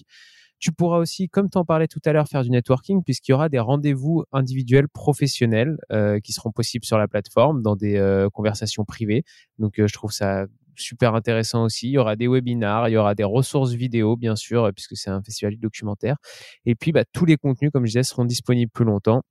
Tu 0.59 0.71
pourras 0.71 0.97
aussi, 0.97 1.29
comme 1.29 1.49
tu 1.49 1.57
en 1.57 1.65
parlais 1.65 1.87
tout 1.87 1.99
à 2.05 2.13
l'heure, 2.13 2.27
faire 2.27 2.43
du 2.43 2.49
networking 2.49 3.03
puisqu'il 3.03 3.31
y 3.31 3.33
aura 3.33 3.49
des 3.49 3.59
rendez-vous 3.59 4.23
individuels 4.31 4.89
professionnels 4.89 5.77
euh, 5.91 6.19
qui 6.19 6.33
seront 6.33 6.51
possibles 6.51 6.85
sur 6.85 6.97
la 6.97 7.07
plateforme 7.07 7.61
dans 7.61 7.75
des 7.75 7.97
euh, 7.97 8.29
conversations 8.29 8.83
privées. 8.83 9.23
Donc, 9.59 9.79
euh, 9.79 9.87
je 9.87 9.93
trouve 9.93 10.11
ça 10.11 10.45
super 10.75 11.15
intéressant 11.15 11.63
aussi. 11.63 11.87
Il 11.87 11.91
y 11.91 11.97
aura 11.97 12.15
des 12.15 12.27
webinars, 12.27 12.89
il 12.89 12.93
y 12.93 12.97
aura 12.97 13.15
des 13.15 13.23
ressources 13.23 13.73
vidéo, 13.73 14.15
bien 14.15 14.35
sûr, 14.35 14.71
puisque 14.75 14.95
c'est 14.95 15.09
un 15.09 15.21
festival 15.21 15.55
de 15.55 15.59
documentaire. 15.59 16.17
Et 16.65 16.75
puis, 16.75 16.91
bah, 16.91 17.03
tous 17.11 17.25
les 17.25 17.37
contenus, 17.37 17.71
comme 17.71 17.85
je 17.85 17.91
disais, 17.91 18.03
seront 18.03 18.25
disponibles 18.25 18.71
plus 18.71 18.85
longtemps. 18.85 19.21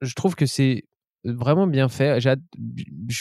Je 0.00 0.14
trouve 0.14 0.34
que 0.34 0.46
c'est 0.46 0.84
vraiment 1.24 1.66
bien 1.66 1.88
fait. 1.88 2.18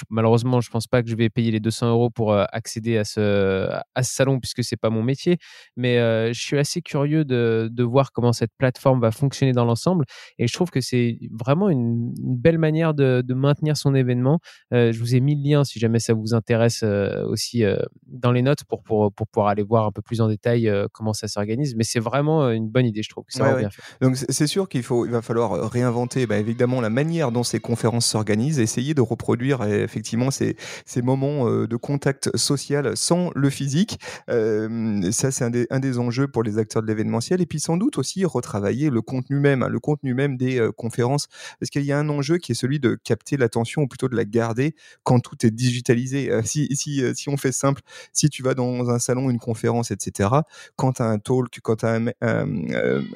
malheureusement, 0.09 0.61
je 0.61 0.69
pense 0.69 0.87
pas 0.87 1.03
que 1.03 1.09
je 1.09 1.15
vais 1.15 1.29
payer 1.29 1.51
les 1.51 1.59
200 1.59 1.89
euros 1.89 2.09
pour 2.09 2.33
euh, 2.33 2.45
accéder 2.51 2.97
à 2.97 3.03
ce, 3.03 3.69
salon 4.01 4.39
puisque 4.39 4.63
c'est 4.63 4.77
pas 4.77 4.89
mon 4.89 5.03
métier. 5.03 5.37
Mais 5.75 5.97
euh, 5.97 6.31
je 6.33 6.41
suis 6.41 6.57
assez 6.57 6.81
curieux 6.81 7.25
de, 7.25 7.83
voir 7.83 8.11
comment 8.11 8.33
cette 8.33 8.51
plateforme 8.57 9.01
va 9.01 9.11
fonctionner 9.11 9.51
dans 9.51 9.65
l'ensemble. 9.65 10.05
Et 10.37 10.47
je 10.47 10.53
trouve 10.53 10.69
que 10.69 10.81
c'est 10.81 11.19
vraiment 11.31 11.69
une, 11.69 12.13
belle 12.19 12.57
manière 12.57 12.93
de, 12.93 13.23
de, 13.25 13.33
maintenir 13.33 13.77
son 13.77 13.95
événement. 13.95 14.39
Euh, 14.73 14.91
je 14.91 14.99
vous 14.99 15.15
ai 15.15 15.19
mis 15.19 15.35
le 15.35 15.49
lien 15.49 15.63
si 15.63 15.79
jamais 15.79 15.99
ça 15.99 16.13
vous 16.13 16.33
intéresse 16.33 16.83
aussi 16.83 17.63
dans 18.19 18.31
les 18.31 18.41
notes 18.41 18.63
pour, 18.65 18.83
pour, 18.83 19.11
pour, 19.11 19.27
pouvoir 19.27 19.49
aller 19.49 19.63
voir 19.63 19.85
un 19.85 19.91
peu 19.91 20.01
plus 20.01 20.21
en 20.21 20.27
détail 20.27 20.71
comment 20.91 21.13
ça 21.13 21.27
s'organise. 21.27 21.75
Mais 21.75 21.83
c'est 21.83 21.99
vraiment 21.99 22.49
une 22.49 22.69
bonne 22.69 22.85
idée, 22.85 23.03
je 23.03 23.09
trouve. 23.09 23.25
Que 23.25 23.33
ça 23.33 23.55
bien 23.55 23.69
fait. 23.69 23.81
Donc 24.01 24.17
c'est 24.17 24.47
sûr 24.47 24.69
qu'il 24.69 24.83
faut, 24.83 25.05
il 25.05 25.11
va 25.11 25.21
falloir 25.21 25.69
réinventer, 25.71 26.25
bah, 26.27 26.37
évidemment, 26.37 26.81
la 26.81 26.89
manière 26.89 27.31
dont 27.31 27.43
ces 27.43 27.59
conférences 27.59 28.05
s'organise, 28.05 28.59
essayer 28.59 28.93
de 28.93 29.01
reproduire 29.01 29.61
euh, 29.61 29.83
effectivement 29.83 30.31
ces, 30.31 30.55
ces 30.85 31.01
moments 31.01 31.49
euh, 31.49 31.67
de 31.67 31.75
contact 31.75 32.35
social 32.37 32.95
sans 32.95 33.31
le 33.35 33.49
physique. 33.49 33.99
Euh, 34.29 35.11
ça, 35.11 35.31
c'est 35.31 35.43
un 35.43 35.49
des, 35.49 35.67
un 35.69 35.79
des 35.79 35.99
enjeux 35.99 36.27
pour 36.27 36.43
les 36.43 36.57
acteurs 36.57 36.81
de 36.81 36.87
l'événementiel. 36.87 37.41
Et 37.41 37.45
puis 37.45 37.59
sans 37.59 37.77
doute 37.77 37.97
aussi 37.97 38.25
retravailler 38.25 38.89
le 38.89 39.01
contenu 39.01 39.39
même, 39.39 39.63
hein, 39.63 39.69
le 39.69 39.79
contenu 39.79 40.13
même 40.13 40.37
des 40.37 40.67
conférences, 40.77 41.27
parce 41.59 41.69
qu'il 41.69 41.83
y 41.83 41.91
a 41.91 41.97
un 41.97 42.09
enjeu 42.09 42.37
qui 42.37 42.51
est 42.53 42.55
celui 42.55 42.79
de 42.79 42.97
capter 43.03 43.37
l'attention 43.37 43.83
ou 43.83 43.87
plutôt 43.87 44.09
de 44.09 44.15
la 44.15 44.25
garder 44.25 44.75
quand 45.03 45.19
tout 45.19 45.45
est 45.45 45.51
digitalisé. 45.51 46.31
si, 46.43 46.67
si, 46.75 47.03
si 47.15 47.29
on 47.29 47.37
fait 47.37 47.51
simple, 47.51 47.81
si 48.13 48.29
tu 48.29 48.43
vas 48.43 48.53
dans 48.53 48.89
un 48.89 48.99
salon, 48.99 49.29
une 49.29 49.39
conférence, 49.39 49.91
etc., 49.91 50.29
quand 50.75 50.93
tu 50.93 51.01
as 51.01 51.05
un 51.05 51.19
talk, 51.19 51.59
quand 51.61 51.77
tu 51.77 51.85
as 51.85 51.97
une 51.97 52.13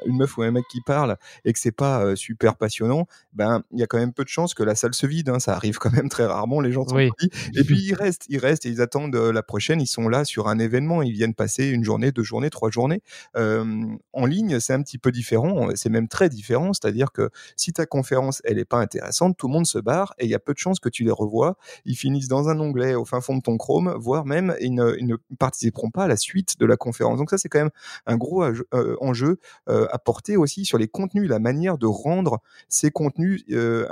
meuf 0.08 0.38
ou 0.38 0.44
un 0.44 0.52
mec 0.52 0.66
qui 0.70 0.82
parle 0.82 1.18
et 1.46 1.54
que 1.54 1.60
c'est 1.60 1.72
pas 1.72 2.15
super 2.15 2.56
passionnant, 2.56 3.08
ben 3.34 3.63
il 3.72 3.80
y 3.80 3.84
a 3.84 3.88
quand 3.88 3.98
même 3.98 4.13
peu 4.13 4.24
de 4.24 4.30
chances 4.30 4.54
que 4.54 4.63
la 4.63 4.76
salle 4.76 4.94
se 4.94 5.08
vide. 5.08 5.30
Hein, 5.30 5.39
ça 5.39 5.56
arrive 5.56 5.78
quand 5.78 5.91
même 5.91 6.10
très 6.10 6.26
rarement. 6.26 6.62
Les 6.62 6.72
gens 6.72 6.88
sont 6.88 6.98
Et 6.98 7.63
puis 7.63 7.80
ils 7.80 7.94
restent, 7.94 8.26
ils 8.30 8.38
restent 8.38 8.65
et 8.65 8.70
ils 8.70 8.82
attendent 8.82 9.15
euh, 9.15 9.32
la 9.32 9.44
prochaine. 9.44 9.82
Ils 9.82 9.88
sont 9.88 10.08
là 10.10 10.26
sur 10.26 10.48
un 10.48 10.60
événement. 10.60 11.02
Ils 11.02 11.13
viennent 11.13 11.34
passer 11.34 11.67
une 11.67 11.84
journée, 11.84 12.12
deux 12.12 12.24
journées, 12.24 12.50
trois 12.50 12.70
journées. 12.70 13.02
en 13.36 14.26
ligne, 14.26 14.60
c'est 14.60 14.74
un 14.74 14.82
petit 14.82 14.98
peu 14.98 15.12
différent. 15.12 15.70
C'est 15.76 15.89
même 15.89 16.08
très 16.08 16.30
différent. 16.30 16.74
C'est-à-dire 16.74 17.12
que 17.12 17.30
si 17.56 17.74
ta 17.74 17.86
conférence, 17.86 18.41
elle 18.46 18.58
n'est 18.58 18.65
pas 18.65 18.80
intéressante, 18.80 19.38
tout 19.38 19.48
le 19.48 19.54
monde 19.54 19.65
se 19.65 19.80
barre 19.80 20.13
et 20.20 20.26
il 20.26 20.30
y 20.30 20.36
a 20.36 20.39
peu 20.39 20.54
de 20.54 20.60
chances 20.60 20.80
que 20.80 20.89
tu 20.89 21.04
les 21.04 21.12
revois. 21.12 21.58
Ils 21.86 21.96
finissent 21.96 22.28
dans 22.28 22.50
un 22.50 22.60
onglet 22.60 22.96
au 22.96 23.06
fin 23.06 23.22
fond 23.22 23.38
de 23.38 23.41
ton 23.41 23.58
Chrome, 23.58 23.96
voire 23.98 24.26
même 24.26 24.56
ils 25.00 25.08
ne, 25.08 25.15
participeront 25.39 25.89
pas 25.89 26.06
à 26.06 26.08
la 26.08 26.17
suite 26.17 26.60
de 26.60 26.65
la 26.65 26.78
conférence. 26.78 27.17
Donc 27.17 27.30
ça, 27.30 27.38
c'est 27.38 27.50
quand 27.50 27.60
même 27.60 27.72
un 28.06 28.17
gros 28.17 28.43
euh, 28.43 28.96
enjeu 29.02 29.39
euh, 29.69 29.88
à 29.91 30.00
porter 30.00 30.38
aussi 30.38 30.65
sur 30.65 30.78
les 30.78 30.88
contenus, 30.88 31.30
la 31.30 31.39
manière 31.39 31.78
de 31.78 31.86
rendre 31.86 32.41
ces 32.69 32.91
contenus 32.91 33.43
euh, 33.52 33.88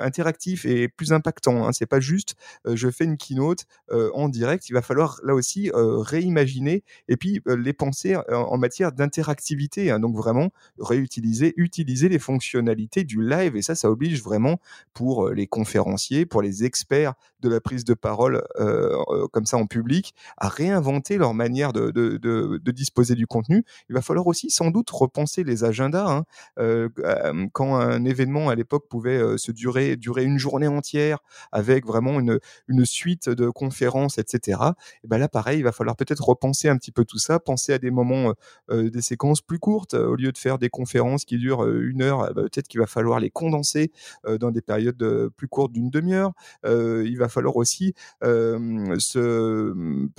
interactif 0.00 0.64
et 0.64 0.88
plus 0.88 1.12
impactant. 1.12 1.66
Hein. 1.66 1.72
C'est 1.72 1.86
pas 1.86 2.00
juste 2.00 2.34
je 2.64 2.90
fais 2.90 3.04
une 3.04 3.16
keynote 3.16 3.66
en 3.90 4.28
direct. 4.28 4.68
Il 4.68 4.72
va 4.72 4.82
falloir 4.82 5.20
là 5.24 5.34
aussi 5.34 5.70
réimaginer 5.74 6.84
et 7.08 7.16
puis 7.16 7.40
les 7.46 7.72
penser 7.72 8.16
en 8.30 8.58
matière 8.58 8.92
d'interactivité. 8.92 9.90
Hein. 9.90 10.00
Donc 10.00 10.16
vraiment 10.16 10.50
réutiliser, 10.78 11.54
utiliser 11.56 12.08
les 12.08 12.18
fonctionnalités 12.18 13.04
du 13.04 13.22
live 13.22 13.56
et 13.56 13.62
ça, 13.62 13.74
ça 13.74 13.90
oblige 13.90 14.22
vraiment 14.22 14.58
pour 14.94 15.30
les 15.30 15.46
conférenciers, 15.46 16.26
pour 16.26 16.42
les 16.42 16.64
experts 16.64 17.14
de 17.40 17.48
la 17.48 17.60
prise 17.60 17.84
de 17.84 17.94
parole 17.94 18.42
comme 19.32 19.46
ça 19.46 19.56
en 19.56 19.66
public 19.66 20.14
à 20.38 20.48
réinventer 20.48 21.16
leur 21.18 21.34
manière 21.34 21.72
de, 21.72 21.90
de, 21.90 22.70
disposer 22.72 23.14
du 23.14 23.26
contenu. 23.26 23.64
Il 23.88 23.94
va 23.94 24.02
falloir 24.02 24.26
aussi 24.26 24.50
sans 24.50 24.70
doute 24.70 24.90
repenser 24.90 25.44
les 25.44 25.64
agendas. 25.64 26.24
Hein. 26.56 26.88
quand 27.52 27.76
un 27.76 28.04
événement 28.04 28.48
à 28.48 28.54
l'époque 28.54 28.88
pouvait 28.88 29.36
se 29.36 29.52
durer 29.52 29.96
durer 29.96 30.24
une 30.24 30.38
journée 30.38 30.68
entière 30.68 31.18
avec 31.52 31.86
vraiment 31.86 32.18
une, 32.18 32.38
une 32.68 32.84
suite 32.84 33.28
de 33.28 33.50
conférences, 33.50 34.18
etc. 34.18 34.58
Et 35.04 35.08
ben 35.08 35.18
là, 35.18 35.28
pareil, 35.28 35.58
il 35.58 35.62
va 35.62 35.72
falloir 35.72 35.96
peut-être 35.96 36.24
repenser 36.24 36.68
un 36.68 36.76
petit 36.76 36.92
peu 36.92 37.04
tout 37.04 37.18
ça, 37.18 37.38
penser 37.38 37.72
à 37.72 37.78
des 37.78 37.90
moments, 37.90 38.30
euh, 38.30 38.32
euh, 38.70 38.90
des 38.90 39.02
séquences 39.02 39.40
plus 39.40 39.58
courtes, 39.58 39.94
au 39.94 40.16
lieu 40.16 40.32
de 40.32 40.38
faire 40.38 40.58
des 40.58 40.68
conférences 40.68 41.24
qui 41.24 41.38
durent 41.38 41.64
euh, 41.64 41.88
une 41.88 42.02
heure, 42.02 42.32
bah, 42.34 42.42
peut-être 42.42 42.68
qu'il 42.68 42.80
va 42.80 42.86
falloir 42.86 43.20
les 43.20 43.30
condenser 43.30 43.92
dans 44.40 44.50
des 44.50 44.62
périodes 44.62 45.28
plus 45.36 45.48
courtes 45.48 45.72
d'une 45.72 45.90
demi-heure. 45.90 46.32
il 46.64 47.16
va 47.18 47.28
falloir 47.28 47.56
aussi 47.56 47.94
se 48.22 49.72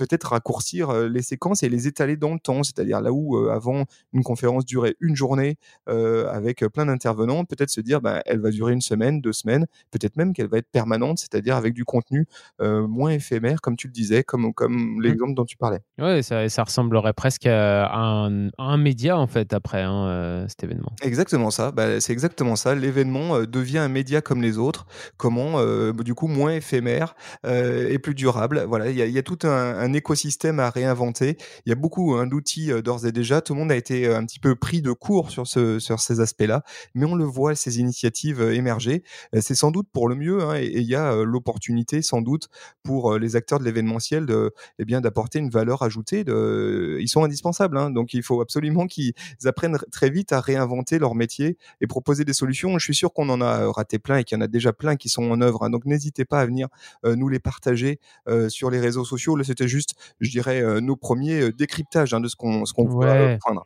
peut-être 0.06 0.24
raccourcir 0.30 0.92
les 0.92 1.22
séquences 1.22 1.62
et 1.62 1.68
les 1.68 1.86
étaler 1.86 2.16
dans 2.16 2.34
le 2.34 2.40
temps, 2.40 2.62
c'est-à-dire 2.62 3.00
là 3.00 3.12
où 3.12 3.36
avant 3.48 3.84
une 4.12 4.22
conférence 4.22 4.64
durait 4.64 4.96
une 5.00 5.16
journée 5.16 5.56
avec 5.86 6.64
plein 6.66 6.86
d'intervenants, 6.86 7.44
peut-être 7.44 7.70
se 7.70 7.80
dire 7.80 8.00
ben, 8.00 8.20
elle 8.26 8.40
va 8.40 8.50
durer 8.50 8.72
une 8.72 8.80
semaine, 8.80 9.20
deux 9.20 9.32
semaines, 9.32 9.66
peut-être 9.90 10.16
même 10.16 10.32
qu'elle 10.32 10.48
va 10.48 10.58
être 10.58 10.70
permanente, 10.70 11.18
c'est-à-dire 11.18 11.56
avec 11.56 11.74
du 11.74 11.84
contenu 11.84 12.26
moins 12.60 13.10
éphémère, 13.10 13.60
comme 13.60 13.76
tu 13.76 13.86
le 13.86 13.92
disais, 13.92 14.22
comme, 14.24 14.52
comme 14.52 14.74
mmh. 14.74 15.02
l'exemple 15.02 15.34
dont 15.34 15.44
tu 15.44 15.56
parlais. 15.56 15.80
Oui, 15.98 16.22
ça, 16.22 16.48
ça, 16.48 16.64
ressemblerait 16.64 17.12
presque 17.12 17.46
à 17.46 17.94
un, 17.94 18.48
un, 18.58 18.76
média, 18.76 19.16
en 19.18 19.26
fait, 19.26 19.52
après 19.52 19.82
hein, 19.82 20.46
cet 20.48 20.64
événement. 20.64 20.92
Exactement 21.02 21.50
ça, 21.50 21.70
bah, 21.70 22.00
c'est 22.00 22.12
exactement 22.12 22.56
ça. 22.56 22.74
L'événement 22.74 23.40
devient 23.40 23.78
un 23.78 23.88
média 23.88 24.20
comme 24.20 24.42
les 24.42 24.58
autres, 24.58 24.86
comment, 25.16 25.62
du 25.92 26.14
coup, 26.14 26.26
moins 26.26 26.52
éphémère 26.52 27.14
et 27.46 27.98
plus 27.98 28.14
durable. 28.14 28.64
Voilà, 28.68 28.90
il 28.90 28.96
y, 28.96 29.12
y, 29.12 29.18
a 29.18 29.22
tout 29.22 29.38
un, 29.44 29.78
un, 29.78 29.92
écosystème 29.94 30.60
à 30.60 30.70
réinventer. 30.70 31.36
Il 31.66 31.70
y 31.70 31.72
a 31.72 31.76
beaucoup 31.76 32.14
hein, 32.14 32.26
d'outils 32.26 32.70
d'ores 32.82 33.06
et 33.06 33.12
déjà. 33.12 33.40
Tout 33.40 33.54
le 33.54 33.60
monde 33.60 33.72
a 33.72 33.76
été 33.76 34.06
un 34.12 34.24
petit 34.24 34.40
peu 34.40 34.54
pris 34.54 34.82
de 34.82 34.92
court 34.92 35.30
sur, 35.30 35.46
ce, 35.46 35.78
sur 35.78 36.00
ces 36.00 36.20
aspects-là, 36.20 36.62
mais 36.94 37.04
on 37.04 37.14
le 37.14 37.24
voit, 37.24 37.54
ces 37.54 37.78
initiatives 37.78 38.40
émerger. 38.40 39.02
C'est 39.40 39.54
sans 39.54 39.70
doute 39.70 39.88
pour 39.92 40.08
le 40.08 40.14
mieux, 40.14 40.42
hein, 40.42 40.56
et 40.56 40.66
il 40.66 40.86
y 40.86 40.94
a 40.94 41.22
l'opportunité, 41.24 42.02
sans 42.02 42.20
doute, 42.20 42.48
pour 42.82 43.18
les 43.18 43.36
acteurs 43.36 43.58
de 43.58 43.64
l'événementiel 43.64 44.26
de, 44.26 44.52
eh 44.78 44.84
d'apporter 44.84 45.38
une 45.38 45.50
valeur 45.50 45.82
ajoutée. 45.82 46.24
Ils 46.26 47.08
sont 47.08 47.24
indispensables, 47.24 47.76
hein, 47.78 47.90
donc 47.90 48.14
il 48.14 48.22
faut 48.22 48.40
absolument 48.40 48.86
qu'ils 48.86 49.14
apprennent 49.44 49.78
très 49.92 50.10
vite 50.10 50.32
à 50.32 50.40
réinventer 50.40 50.98
leur 50.98 51.14
métier 51.14 51.58
et 51.80 51.86
proposer 51.86 52.24
des 52.24 52.32
solutions. 52.32 52.78
Je 52.78 52.84
suis 52.84 52.94
sûr 52.94 53.12
qu'on 53.12 53.28
en 53.28 53.40
a 53.40 53.70
raté 53.70 53.98
plein 53.98 54.18
et 54.18 54.24
qu'il 54.24 54.36
y 54.36 54.40
en 54.40 54.44
a 54.44 54.48
déjà 54.48 54.72
plein 54.72 54.96
qui 54.96 55.08
sont 55.08 55.30
en 55.30 55.40
œuvre. 55.40 55.68
Donc 55.68 55.84
n'hésitez 55.84 56.24
pas 56.24 56.40
à 56.40 56.46
venir 56.46 56.68
nous 57.04 57.28
les 57.28 57.38
partager 57.38 58.00
sur 58.48 58.70
les 58.70 58.80
réseaux 58.80 59.04
sociaux. 59.04 59.36
Là, 59.36 59.44
c'était 59.44 59.68
juste, 59.68 59.83
je 60.20 60.30
dirais, 60.30 60.80
nos 60.80 60.96
premiers 60.96 61.52
décryptages 61.52 62.10
de 62.10 62.28
ce 62.28 62.36
qu'on 62.36 62.64
ce 62.64 62.72
qu'on 62.72 62.86
ouais. 62.86 63.38
prendre. 63.38 63.64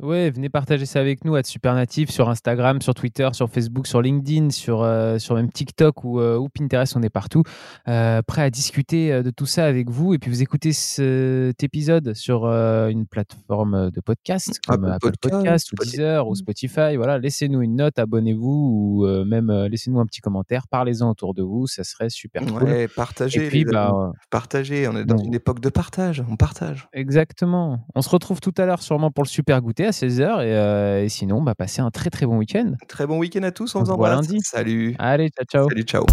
Ouais, 0.00 0.28
venez 0.28 0.48
partager 0.48 0.86
ça 0.86 0.98
avec 0.98 1.24
nous 1.24 1.36
à 1.36 1.44
Supernatif 1.44 2.10
sur 2.10 2.28
Instagram, 2.28 2.82
sur 2.82 2.94
Twitter, 2.94 3.28
sur 3.30 3.48
Facebook, 3.48 3.86
sur 3.86 4.02
LinkedIn, 4.02 4.50
sur, 4.50 4.82
euh, 4.82 5.18
sur 5.18 5.36
même 5.36 5.52
TikTok 5.52 6.02
ou, 6.02 6.18
euh, 6.18 6.36
ou, 6.36 6.48
Pinterest, 6.48 6.96
on 6.96 7.02
est 7.02 7.10
partout. 7.10 7.44
Euh, 7.86 8.20
prêt 8.22 8.42
à 8.42 8.50
discuter 8.50 9.22
de 9.22 9.30
tout 9.30 9.46
ça 9.46 9.66
avec 9.66 9.90
vous. 9.90 10.12
Et 10.12 10.18
puis 10.18 10.32
vous 10.32 10.42
écoutez 10.42 10.72
cet 10.72 11.62
épisode 11.62 12.14
sur 12.14 12.44
une 12.44 13.06
plateforme 13.06 13.92
de 13.92 14.00
podcast 14.00 14.58
comme 14.66 14.84
Apple, 14.84 15.12
Podcast, 15.20 15.70
ou 15.72 15.76
Deezer 15.84 16.26
ou 16.26 16.34
Spotify. 16.34 16.96
Voilà, 16.96 17.20
laissez-nous 17.20 17.62
une 17.62 17.76
note, 17.76 17.96
abonnez-vous 18.00 19.04
ou 19.04 19.24
même 19.24 19.52
laissez-nous 19.70 20.00
un 20.00 20.06
petit 20.06 20.20
commentaire. 20.20 20.66
Parlez-en 20.66 21.08
autour 21.08 21.34
de 21.34 21.44
vous, 21.44 21.68
ça 21.68 21.84
serait 21.84 22.10
super 22.10 22.42
ouais, 22.54 22.88
Partagez. 22.88 23.46
Et 23.46 23.48
puis, 23.48 23.64
bah, 23.64 24.12
partagez. 24.28 24.88
On 24.88 24.96
est 24.96 25.04
dans 25.04 25.18
une 25.18 25.34
époque 25.34 25.60
de 25.60 25.68
partage. 25.68 26.24
On 26.28 26.34
partage. 26.34 26.88
Exactement. 26.92 27.86
On 27.94 28.02
se 28.02 28.08
retrouve 28.08 28.40
tout 28.40 28.54
à 28.58 28.66
l'heure 28.66 28.82
sûrement 28.82 29.12
pour 29.12 29.22
le 29.22 29.28
super 29.28 29.62
goûter 29.62 29.83
à 29.86 29.90
16h. 29.90 30.38
Euh, 30.40 31.04
et, 31.04 31.08
sinon, 31.08 31.42
bah, 31.42 31.54
passez 31.54 31.80
un 31.80 31.90
très 31.90 32.10
très 32.10 32.26
bon 32.26 32.38
week-end. 32.38 32.74
Très 32.88 33.06
bon 33.06 33.18
week-end 33.18 33.42
à 33.42 33.50
tous. 33.50 33.74
On, 33.74 33.84
se 33.84 33.90
voit 33.90 34.10
lundi. 34.10 34.38
Salut. 34.42 34.94
Allez, 34.98 35.30
ciao, 35.30 35.44
ciao. 35.44 35.68
Salut, 35.68 35.82
ciao. 35.82 36.06